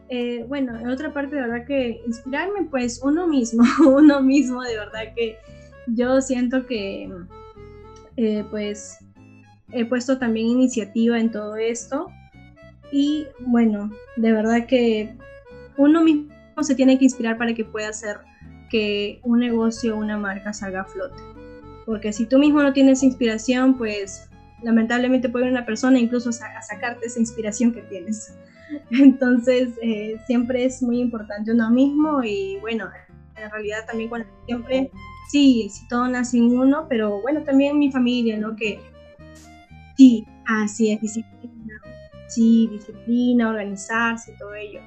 Eh, 0.10 0.46
bueno, 0.48 0.80
en 0.80 0.88
otra 0.88 1.12
parte, 1.12 1.36
de 1.36 1.42
verdad 1.42 1.66
que 1.66 2.02
inspirarme, 2.06 2.64
pues 2.70 3.02
uno 3.04 3.28
mismo, 3.28 3.64
uno 3.88 4.22
mismo, 4.22 4.64
de 4.64 4.76
verdad 4.78 5.14
que 5.16 5.38
yo 5.88 6.22
siento 6.22 6.66
que 6.66 7.12
eh, 8.22 8.44
pues 8.52 8.98
he 9.72 9.86
puesto 9.86 10.18
también 10.18 10.48
iniciativa 10.48 11.18
en 11.18 11.32
todo 11.32 11.56
esto 11.56 12.08
y 12.92 13.28
bueno, 13.40 13.92
de 14.18 14.34
verdad 14.34 14.66
que 14.68 15.16
uno 15.78 16.04
mismo 16.04 16.30
se 16.60 16.76
tiene 16.76 17.00
que 17.00 17.06
inspirar 17.06 17.38
para 17.38 17.54
que 17.54 17.64
pueda 17.64 17.88
hacer 17.88 18.18
que 18.70 19.22
un 19.24 19.40
negocio 19.40 19.96
una 19.96 20.18
marca 20.18 20.52
salga 20.52 20.82
a 20.82 20.84
flote. 20.84 21.24
Porque 21.86 22.12
si 22.12 22.26
tú 22.26 22.40
mismo 22.40 22.62
no 22.62 22.74
tienes 22.74 23.04
inspiración, 23.04 23.78
pues 23.78 24.30
lamentablemente 24.64 25.30
puede 25.30 25.50
una 25.50 25.66
persona 25.66 25.98
incluso 25.98 26.34
sacarte 26.34 27.06
esa 27.06 27.22
inspiración 27.22 27.72
que 27.72 27.84
tienes. 27.84 28.38
Entonces, 28.92 29.70
eh, 29.82 30.20
siempre 30.28 30.66
es 30.66 30.82
muy 30.82 31.00
importante 31.00 31.54
uno 31.54 31.72
mismo 31.72 32.22
y 32.22 32.58
bueno, 32.60 32.90
en 33.38 33.50
realidad 33.50 33.86
también 33.88 34.10
cuando 34.10 34.28
siempre 34.46 34.92
sí, 35.30 35.70
sí, 35.72 35.88
todo 35.88 36.08
nace 36.08 36.38
en 36.38 36.58
uno, 36.58 36.88
pero 36.90 37.22
bueno, 37.22 37.44
también 37.44 37.80
mi 37.80 37.92
familia, 37.92 38.38
¿no? 38.38 38.56
Que 38.56 38.80
sí, 39.96 40.26
así 40.46 40.92
es, 40.92 41.02
disciplina, 41.02 41.80
sí, 42.28 42.68
disciplina, 42.72 43.50
organizarse, 43.50 44.36
todo 44.38 44.54
ello. 44.56 44.82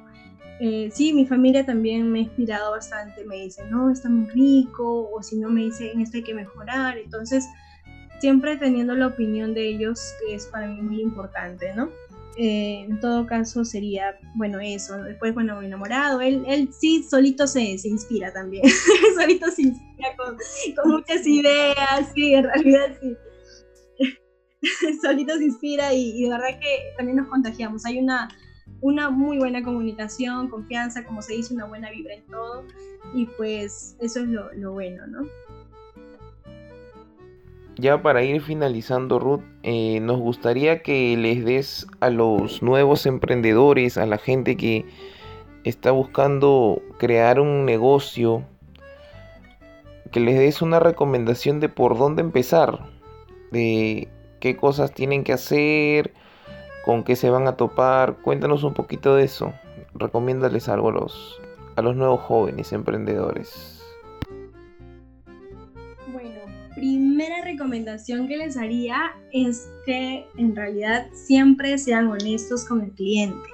Eh, 0.59 0.89
sí, 0.93 1.13
mi 1.13 1.25
familia 1.25 1.65
también 1.65 2.11
me 2.11 2.19
ha 2.19 2.21
inspirado 2.23 2.71
bastante, 2.71 3.25
me 3.25 3.37
dice, 3.37 3.63
no, 3.69 3.89
está 3.89 4.09
muy 4.09 4.29
rico, 4.29 5.09
o 5.11 5.23
si 5.23 5.37
no 5.37 5.49
me 5.49 5.61
dice, 5.61 5.91
en 5.91 6.01
esto 6.01 6.17
hay 6.17 6.23
que 6.23 6.33
mejorar, 6.33 6.97
entonces 6.97 7.47
siempre 8.19 8.55
teniendo 8.57 8.95
la 8.95 9.07
opinión 9.07 9.53
de 9.53 9.67
ellos, 9.67 10.13
que 10.19 10.35
es 10.35 10.45
para 10.45 10.67
mí 10.67 10.81
muy 10.81 11.01
importante, 11.01 11.73
¿no? 11.75 11.89
Eh, 12.37 12.85
en 12.89 12.99
todo 12.99 13.27
caso 13.27 13.63
sería, 13.63 14.17
bueno, 14.35 14.59
eso. 14.59 15.01
Después, 15.03 15.33
bueno, 15.33 15.61
enamorado, 15.61 16.19
él, 16.21 16.43
él 16.47 16.69
sí 16.73 17.03
solito 17.03 17.45
se, 17.45 17.77
se 17.77 17.89
inspira 17.89 18.33
también. 18.33 18.63
solito 19.19 19.51
se 19.51 19.63
inspira 19.63 20.15
con, 20.17 20.37
muchas 20.91 21.25
ideas, 21.27 22.11
sí, 22.15 22.33
en 22.33 22.43
realidad 22.45 22.97
sí. 23.01 23.15
solito 25.01 25.37
se 25.37 25.43
inspira 25.43 25.93
y, 25.93 26.11
y, 26.17 26.23
de 26.23 26.29
verdad 26.29 26.59
que 26.59 26.95
también 26.97 27.17
nos 27.17 27.27
contagiamos. 27.27 27.85
Hay 27.85 27.99
una, 27.99 28.29
una 28.81 29.09
muy 29.09 29.37
buena 29.37 29.61
comunicación, 29.61 30.49
confianza, 30.49 31.05
como 31.05 31.21
se 31.21 31.33
dice, 31.33 31.53
una 31.53 31.65
buena 31.65 31.91
vibra 31.91 32.15
en 32.15 32.25
todo. 32.27 32.65
Y 33.13 33.27
pues 33.37 33.95
eso 33.99 34.21
es 34.21 34.27
lo, 34.27 34.51
lo 34.53 34.73
bueno, 34.73 35.05
¿no? 35.05 35.21
Ya 37.77 38.01
para 38.01 38.23
ir 38.23 38.41
finalizando, 38.41 39.19
Ruth, 39.19 39.41
eh, 39.63 39.99
nos 39.99 40.19
gustaría 40.19 40.83
que 40.83 41.17
les 41.17 41.43
des 41.43 41.87
a 41.99 42.09
los 42.09 42.61
nuevos 42.61 43.05
emprendedores, 43.05 43.97
a 43.97 44.05
la 44.05 44.17
gente 44.17 44.57
que 44.57 44.85
está 45.63 45.91
buscando 45.91 46.81
crear 46.97 47.39
un 47.39 47.65
negocio, 47.65 48.43
que 50.11 50.19
les 50.19 50.37
des 50.37 50.61
una 50.61 50.79
recomendación 50.79 51.59
de 51.59 51.69
por 51.69 51.97
dónde 51.97 52.21
empezar, 52.21 52.85
de 53.51 54.07
qué 54.39 54.55
cosas 54.55 54.93
tienen 54.93 55.23
que 55.23 55.33
hacer, 55.33 56.13
con 56.85 57.03
qué 57.03 57.15
se 57.15 57.29
van 57.29 57.47
a 57.47 57.55
topar. 57.55 58.17
Cuéntanos 58.21 58.63
un 58.63 58.73
poquito 58.73 59.15
de 59.15 59.23
eso. 59.23 59.53
Recomiéndales 59.95 60.69
algo 60.69 60.89
a 60.89 60.93
los, 60.93 61.41
a 61.75 61.81
los 61.81 61.95
nuevos 61.95 62.21
jóvenes 62.21 62.73
emprendedores. 62.73 63.72
Primera 66.75 67.43
recomendación 67.43 68.27
que 68.27 68.37
les 68.37 68.57
haría 68.57 69.13
es 69.31 69.69
que 69.85 70.25
en 70.37 70.55
realidad 70.55 71.07
siempre 71.13 71.77
sean 71.77 72.07
honestos 72.07 72.65
con 72.65 72.81
el 72.81 72.91
cliente. 72.91 73.49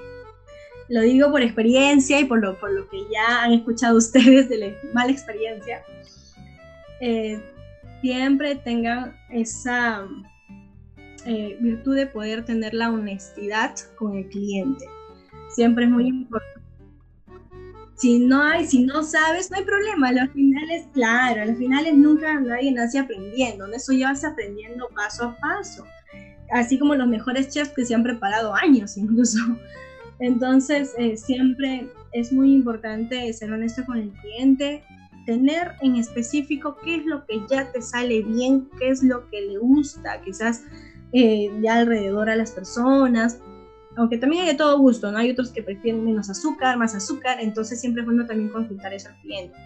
Lo 0.88 1.02
digo 1.02 1.32
por 1.32 1.42
experiencia 1.42 2.20
y 2.20 2.26
por 2.26 2.40
lo, 2.40 2.60
por 2.60 2.72
lo 2.72 2.90
que 2.90 2.98
ya 3.12 3.44
han 3.44 3.54
escuchado 3.54 3.98
ustedes 3.98 4.50
de 4.50 4.58
la 4.58 4.68
mala 4.94 5.12
experiencia. 5.12 5.84
Eh, 7.02 7.42
siempre 8.02 8.56
tengan 8.56 9.16
esa 9.30 10.08
eh, 11.26 11.58
virtud 11.60 11.96
de 11.96 12.08
poder 12.08 12.46
tener 12.46 12.74
la 12.74 12.90
honestidad 12.90 13.76
con 13.98 14.18
el 14.18 14.28
cliente. 14.30 14.86
Siempre 15.54 15.86
es 15.86 15.92
muy 15.92 16.08
importante 16.08 16.59
si 18.00 18.18
no 18.18 18.42
hay, 18.42 18.66
si 18.66 18.86
no 18.86 19.04
sabes, 19.04 19.52
no 19.52 19.58
hay 19.58 19.66
problema. 19.66 20.12
Los 20.14 20.30
finales, 20.32 20.88
claro, 20.94 21.46
los 21.46 21.58
finales 21.58 21.94
nunca 21.96 22.40
nadie 22.40 22.72
nace 22.72 22.98
aprendiendo. 22.98 23.68
Eso 23.68 23.92
ya 23.92 24.08
vas 24.08 24.24
aprendiendo 24.24 24.88
paso 24.96 25.26
a 25.26 25.38
paso. 25.38 25.86
Así 26.52 26.80
como 26.80 26.96
los 26.96 27.08
mejores 27.08 27.50
chefs 27.50 27.74
que 27.74 27.86
se 27.86 27.94
han 27.94 28.04
preparado 28.04 28.56
años 28.56 28.96
incluso. 28.98 29.38
Entonces, 30.20 30.94
eh, 30.98 31.18
siempre 31.18 31.90
es 32.14 32.32
muy 32.32 32.54
importante 32.54 33.32
ser 33.34 33.52
honesto 33.52 33.86
con 33.86 33.98
el 33.98 34.12
cliente, 34.14 34.82
tener 35.26 35.74
en 35.82 35.98
específico 35.98 36.78
qué 36.84 36.96
es 36.96 37.06
lo 37.06 37.26
que 37.26 37.42
ya 37.50 37.70
te 37.72 37.82
sale 37.82 38.22
bien, 38.22 38.70
qué 38.80 38.90
es 38.90 39.04
lo 39.04 39.30
que 39.30 39.42
le 39.42 39.58
gusta, 39.58 40.22
quizás 40.22 40.64
eh, 41.12 41.52
de 41.62 41.70
alrededor 41.70 42.30
a 42.30 42.36
las 42.38 42.52
personas, 42.52 43.40
aunque 44.00 44.18
también 44.18 44.44
hay 44.44 44.50
de 44.50 44.56
todo 44.56 44.80
gusto, 44.80 45.12
¿no? 45.12 45.18
Hay 45.18 45.32
otros 45.32 45.52
que 45.52 45.62
prefieren 45.62 46.06
menos 46.06 46.30
azúcar, 46.30 46.78
más 46.78 46.96
azúcar, 46.96 47.38
entonces 47.42 47.82
siempre 47.82 48.02
es 48.02 48.06
bueno 48.06 48.26
también 48.26 48.50
consultar 48.50 48.94
eso 48.94 49.10
al 49.10 49.20
cliente. 49.20 49.58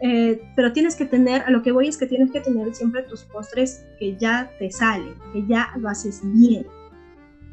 Eh, 0.00 0.40
pero 0.54 0.72
tienes 0.72 0.94
que 0.94 1.06
tener, 1.06 1.42
a 1.42 1.50
lo 1.50 1.62
que 1.62 1.72
voy 1.72 1.88
es 1.88 1.96
que 1.96 2.06
tienes 2.06 2.30
que 2.30 2.40
tener 2.40 2.74
siempre 2.74 3.02
tus 3.02 3.22
postres 3.24 3.86
que 3.98 4.16
ya 4.16 4.50
te 4.58 4.70
salen, 4.70 5.14
que 5.32 5.44
ya 5.46 5.70
lo 5.78 5.88
haces 5.88 6.20
bien. 6.22 6.66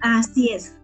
Así 0.01 0.51
es, 0.51 0.75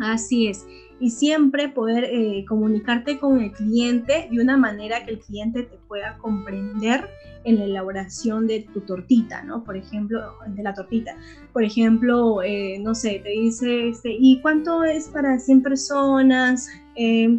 así 0.00 0.48
es 0.48 0.64
y 1.00 1.10
siempre 1.10 1.68
poder 1.68 2.04
eh, 2.04 2.44
comunicarte 2.46 3.18
con 3.18 3.40
el 3.40 3.52
cliente 3.52 4.28
de 4.30 4.40
una 4.40 4.56
manera 4.56 5.04
que 5.04 5.12
el 5.12 5.20
cliente 5.20 5.62
te 5.62 5.76
pueda 5.88 6.18
comprender 6.18 7.08
en 7.44 7.58
la 7.58 7.64
elaboración 7.64 8.46
de 8.46 8.66
tu 8.72 8.80
tortita, 8.80 9.42
¿no? 9.42 9.64
Por 9.64 9.76
ejemplo, 9.76 10.20
de 10.46 10.62
la 10.62 10.74
tortita. 10.74 11.16
Por 11.52 11.62
ejemplo, 11.62 12.42
eh, 12.42 12.78
no 12.80 12.94
sé, 12.94 13.20
te 13.22 13.30
dice, 13.30 13.88
este, 13.88 14.16
¿y 14.18 14.40
cuánto 14.40 14.84
es 14.84 15.08
para 15.08 15.38
100 15.38 15.62
personas? 15.62 16.68
Eh, 16.96 17.38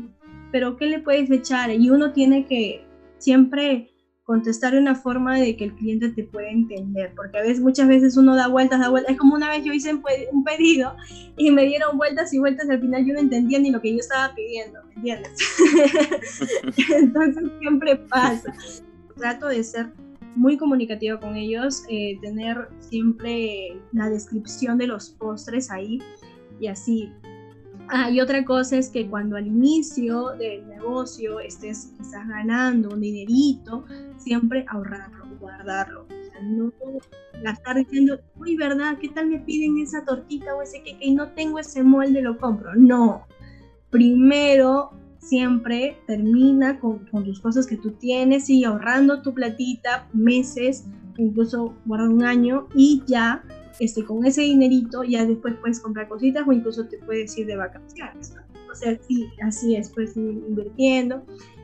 ¿Pero 0.51 0.77
qué 0.77 0.85
le 0.87 0.99
puedes 0.99 1.29
echar? 1.29 1.69
Y 1.71 1.89
uno 1.89 2.11
tiene 2.13 2.45
que 2.45 2.85
siempre 3.17 3.88
contestar 4.29 4.73
de 4.73 4.77
una 4.77 4.93
forma 4.93 5.39
de 5.39 5.57
que 5.57 5.63
el 5.63 5.73
cliente 5.73 6.09
te 6.09 6.23
pueda 6.23 6.49
entender, 6.49 7.11
porque 7.15 7.39
a 7.39 7.41
veces, 7.41 7.61
muchas 7.61 7.87
veces 7.87 8.15
uno 8.15 8.35
da 8.35 8.47
vueltas, 8.47 8.79
da 8.79 8.89
vueltas, 8.89 9.13
es 9.13 9.17
como 9.17 9.33
una 9.33 9.49
vez 9.49 9.63
yo 9.63 9.73
hice 9.73 9.91
un 10.31 10.43
pedido 10.43 10.95
y 11.35 11.49
me 11.49 11.65
dieron 11.65 11.97
vueltas 11.97 12.31
y 12.31 12.37
vueltas 12.37 12.67
y 12.67 12.73
al 12.73 12.79
final 12.79 13.03
yo 13.07 13.15
no 13.15 13.21
entendía 13.21 13.57
ni 13.57 13.71
lo 13.71 13.81
que 13.81 13.91
yo 13.91 13.97
estaba 13.97 14.35
pidiendo, 14.35 14.81
¿me 14.83 14.93
entiendes? 14.93 15.31
Entonces 16.95 17.43
siempre 17.59 17.95
pasa. 17.95 18.53
Trato 19.17 19.47
de 19.47 19.63
ser 19.63 19.87
muy 20.35 20.57
comunicativa 20.57 21.19
con 21.19 21.35
ellos, 21.35 21.81
eh, 21.89 22.19
tener 22.21 22.69
siempre 22.81 23.81
la 23.93 24.11
descripción 24.11 24.77
de 24.77 24.85
los 24.85 25.09
postres 25.09 25.71
ahí 25.71 25.97
y 26.59 26.67
así. 26.67 27.11
Ah, 27.91 28.11
y 28.11 28.21
otra 28.21 28.45
cosa 28.45 28.77
es 28.77 28.89
que 28.89 29.07
cuando 29.07 29.35
al 29.35 29.47
inicio 29.47 30.29
del 30.37 30.67
negocio 30.67 31.39
estés 31.39 31.91
quizás 31.97 32.27
ganando 32.27 32.89
un 32.89 33.01
dinerito, 33.01 33.83
siempre 34.17 34.63
ahorrarlo, 34.67 35.25
guardarlo. 35.39 36.03
O 36.03 36.07
sea, 36.07 36.41
no 36.43 36.71
gastar 37.41 37.77
diciendo, 37.77 38.19
uy, 38.35 38.55
¿verdad? 38.57 38.97
¿Qué 38.99 39.09
tal 39.09 39.27
me 39.27 39.39
piden 39.39 39.79
esa 39.79 40.05
tortita 40.05 40.55
o 40.55 40.61
ese 40.61 40.83
queque 40.83 41.05
y 41.05 41.15
no 41.15 41.29
tengo 41.29 41.57
ese 41.57 41.81
molde, 41.81 42.21
lo 42.21 42.37
compro? 42.37 42.75
No. 42.75 43.25
Primero 43.89 44.91
siempre 45.17 45.97
termina 46.05 46.79
con, 46.79 47.05
tus 47.05 47.39
cosas 47.39 47.65
que 47.65 47.77
tú 47.77 47.91
tienes 47.93 48.51
y 48.51 48.65
ahorrando 48.65 49.23
tu 49.23 49.33
platita 49.33 50.07
meses, 50.13 50.85
incluso 51.17 51.73
guardar 51.85 52.09
un 52.09 52.23
año 52.23 52.67
y 52.75 53.01
ya 53.07 53.43
este, 53.79 54.03
con 54.03 54.25
ese 54.25 54.41
dinerito 54.41 55.03
ya 55.03 55.25
después 55.25 55.55
puedes 55.61 55.79
comprar 55.79 56.07
cositas 56.07 56.47
o 56.47 56.51
incluso 56.51 56.85
te 56.85 56.97
puedes 56.99 57.37
ir 57.37 57.47
de 57.47 57.55
vacaciones. 57.55 58.33
O 58.71 58.75
sea, 58.75 58.97
sí, 59.07 59.27
así 59.41 59.75
es, 59.75 59.89
puedes 59.89 60.15
ir 60.15 60.43
invirtiendo. 60.47 61.23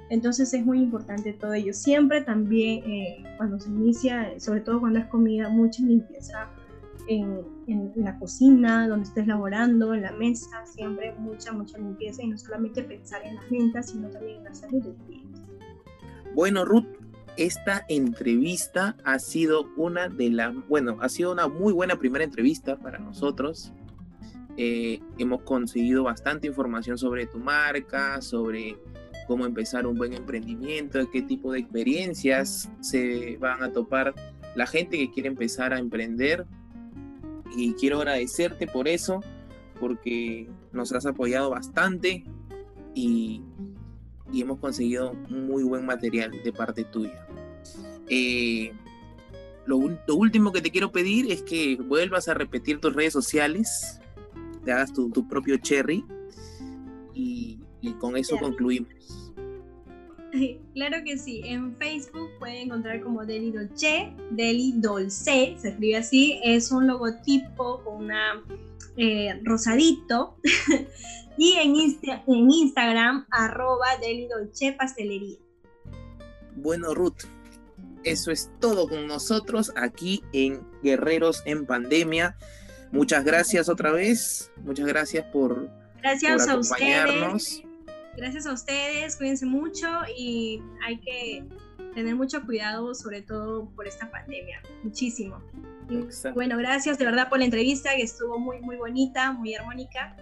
Entonces 0.09 0.53
es 0.53 0.65
muy 0.65 0.79
importante 0.79 1.33
todo 1.33 1.53
ello. 1.53 1.73
Siempre 1.73 2.21
también 2.21 2.83
eh, 2.89 3.23
cuando 3.37 3.59
se 3.59 3.69
inicia, 3.69 4.39
sobre 4.39 4.61
todo 4.61 4.79
cuando 4.79 4.99
es 4.99 5.05
comida, 5.07 5.49
mucha 5.49 5.83
limpieza 5.83 6.49
en, 7.07 7.43
la 7.95 8.17
cocina, 8.19 8.87
donde 8.87 9.05
estés 9.05 9.27
laborando, 9.27 9.93
en 9.93 10.03
la 10.03 10.11
mesa, 10.11 10.65
siempre 10.65 11.13
mucha, 11.17 11.51
mucha 11.51 11.77
limpieza 11.77 12.23
y 12.23 12.27
no 12.27 12.37
solamente 12.37 12.83
pensar 12.83 13.21
en 13.23 13.35
las 13.35 13.49
ventas, 13.49 13.89
sino 13.91 14.09
también 14.09 14.37
en 14.37 14.43
la 14.43 14.53
salud 14.53 14.83
del 14.83 14.95
cliente. 15.07 15.39
Bueno, 16.35 16.65
Ruth, 16.65 16.85
esta 17.37 17.85
entrevista 17.89 18.95
ha 19.03 19.19
sido 19.19 19.69
una 19.75 20.09
de 20.09 20.29
las, 20.29 20.53
bueno, 20.67 20.97
ha 21.01 21.09
sido 21.09 21.31
una 21.31 21.47
muy 21.47 21.73
buena 21.73 21.97
primera 21.97 22.23
entrevista 22.23 22.77
para 22.77 22.99
nosotros. 22.99 23.71
Eh, 24.57 25.01
hemos 25.17 25.41
conseguido 25.41 26.03
bastante 26.03 26.47
información 26.47 26.97
sobre 26.97 27.25
tu 27.27 27.37
marca, 27.39 28.21
sobre 28.21 28.77
cómo 29.27 29.45
empezar 29.45 29.85
un 29.85 29.97
buen 29.97 30.13
emprendimiento, 30.13 31.09
qué 31.11 31.21
tipo 31.21 31.51
de 31.51 31.59
experiencias 31.59 32.69
se 32.79 33.37
van 33.37 33.63
a 33.63 33.71
topar 33.71 34.13
la 34.55 34.67
gente 34.67 34.97
que 34.97 35.11
quiere 35.11 35.27
empezar 35.27 35.73
a 35.73 35.79
emprender 35.79 36.45
y 37.55 37.73
quiero 37.73 37.97
agradecerte 37.97 38.67
por 38.67 38.87
eso, 38.87 39.21
porque 39.79 40.49
nos 40.71 40.91
has 40.93 41.05
apoyado 41.05 41.49
bastante 41.49 42.23
y, 42.93 43.43
hemos 44.33 44.59
conseguido 44.59 45.13
muy 45.29 45.63
buen 45.63 45.85
material 45.85 46.31
de 46.43 46.51
parte 46.51 46.83
tuya. 46.83 47.24
Eh, 48.09 48.71
lo, 49.65 49.77
último 49.77 50.51
que 50.51 50.61
te 50.61 50.71
quiero 50.71 50.91
pedir 50.91 51.31
es 51.31 51.41
que 51.41 51.77
vuelvas 51.77 52.27
a 52.27 52.33
repetir 52.33 52.79
tus 52.79 52.93
redes 52.93 53.13
sociales, 53.13 53.99
te 54.63 54.71
hagas 54.71 54.93
tu, 54.93 55.27
propio 55.27 55.57
cherry 55.57 56.03
y, 57.13 57.59
con 57.99 58.17
eso 58.17 58.37
concluimos. 58.37 58.89
Claro 60.73 60.97
que 61.05 61.17
sí, 61.17 61.39
en 61.45 61.77
Facebook 61.77 62.29
pueden 62.39 62.63
encontrar 62.63 62.99
como 62.99 63.25
Deli 63.25 63.51
Dolce, 63.51 64.13
Deli 64.31 64.73
Dolce, 64.75 65.55
se 65.57 65.69
escribe 65.69 65.95
así, 65.95 66.41
es 66.43 66.73
un 66.73 66.87
logotipo 66.87 67.81
con 67.85 68.03
una 68.03 68.43
eh, 68.97 69.39
rosadito. 69.45 70.35
y 71.37 71.53
en, 71.53 71.75
en 72.27 72.51
Instagram, 72.51 73.25
arroba 73.31 73.87
Deli 74.01 74.27
Dolce 74.27 74.73
Pastelería. 74.73 75.37
Bueno, 76.57 76.93
Ruth, 76.93 77.23
eso 78.05 78.31
es 78.31 78.49
todo 78.59 78.87
con 78.87 79.07
nosotros 79.07 79.73
aquí 79.75 80.23
en 80.31 80.65
Guerreros 80.81 81.43
en 81.45 81.65
Pandemia. 81.65 82.37
Muchas 82.91 83.25
gracias 83.25 83.67
otra 83.67 83.91
vez, 83.91 84.51
muchas 84.63 84.85
gracias 84.85 85.25
por, 85.33 85.69
gracias 86.01 86.47
a 86.47 86.57
ustedes 86.57 87.65
gracias 88.15 88.45
a 88.45 88.53
ustedes, 88.53 89.15
cuídense 89.17 89.45
mucho 89.45 89.87
y 90.17 90.61
hay 90.85 90.99
que 90.99 91.43
tener 91.93 92.15
mucho 92.15 92.45
cuidado, 92.45 92.93
sobre 92.95 93.21
todo 93.21 93.69
por 93.75 93.87
esta 93.87 94.09
pandemia, 94.09 94.61
muchísimo. 94.83 95.41
bueno, 96.33 96.57
gracias 96.57 96.97
de 96.97 97.05
verdad 97.05 97.29
por 97.29 97.39
la 97.39 97.45
entrevista, 97.45 97.95
que 97.95 98.03
estuvo 98.03 98.39
muy, 98.39 98.59
muy 98.61 98.75
bonita, 98.75 99.31
muy 99.31 99.55
armónica. 99.55 100.15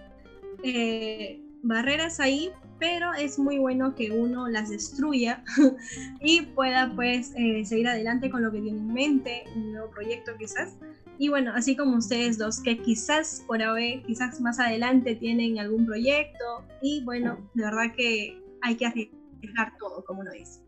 Eh, 0.62 1.43
barreras 1.64 2.20
ahí, 2.20 2.50
pero 2.78 3.12
es 3.14 3.38
muy 3.38 3.58
bueno 3.58 3.94
que 3.94 4.10
uno 4.10 4.48
las 4.48 4.70
destruya 4.70 5.42
y 6.20 6.42
pueda 6.42 6.92
pues 6.94 7.32
eh, 7.36 7.64
seguir 7.64 7.88
adelante 7.88 8.30
con 8.30 8.42
lo 8.42 8.52
que 8.52 8.60
tiene 8.60 8.78
en 8.78 8.92
mente, 8.92 9.44
un 9.56 9.72
nuevo 9.72 9.90
proyecto 9.90 10.32
quizás. 10.38 10.76
Y 11.18 11.28
bueno, 11.28 11.52
así 11.54 11.76
como 11.76 11.96
ustedes 11.96 12.38
dos, 12.38 12.60
que 12.60 12.78
quizás 12.78 13.44
por 13.46 13.62
ahora, 13.62 14.02
quizás 14.06 14.40
más 14.40 14.58
adelante 14.58 15.14
tienen 15.14 15.58
algún 15.58 15.86
proyecto. 15.86 16.64
Y 16.82 17.02
bueno, 17.04 17.38
de 17.54 17.64
verdad 17.64 17.94
que 17.96 18.42
hay 18.62 18.76
que 18.76 18.86
arriesgar 18.86 19.76
todo, 19.78 20.04
como 20.04 20.24
lo 20.24 20.32
dice. 20.32 20.60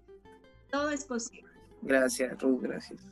Todo 0.70 0.90
es 0.90 1.04
posible. 1.04 1.50
Gracias, 1.82 2.40
Ruth, 2.40 2.62
gracias. 2.62 3.06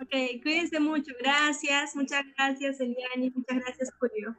Ok, 0.00 0.42
cuídense 0.42 0.80
mucho. 0.80 1.12
Gracias, 1.20 1.94
muchas 1.94 2.24
gracias, 2.36 2.80
Eliani. 2.80 3.30
Muchas 3.30 3.58
gracias, 3.58 3.90
Julio. 3.98 4.36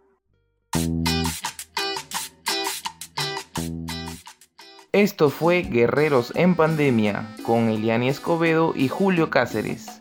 Esto 4.93 5.30
fue 5.30 5.62
Guerreros 5.62 6.34
en 6.36 6.56
Pandemia 6.56 7.34
con 7.43 7.69
Eliani 7.69 8.10
Escobedo 8.10 8.74
y 8.76 8.89
Julio 8.89 9.30
Cáceres. 9.30 10.01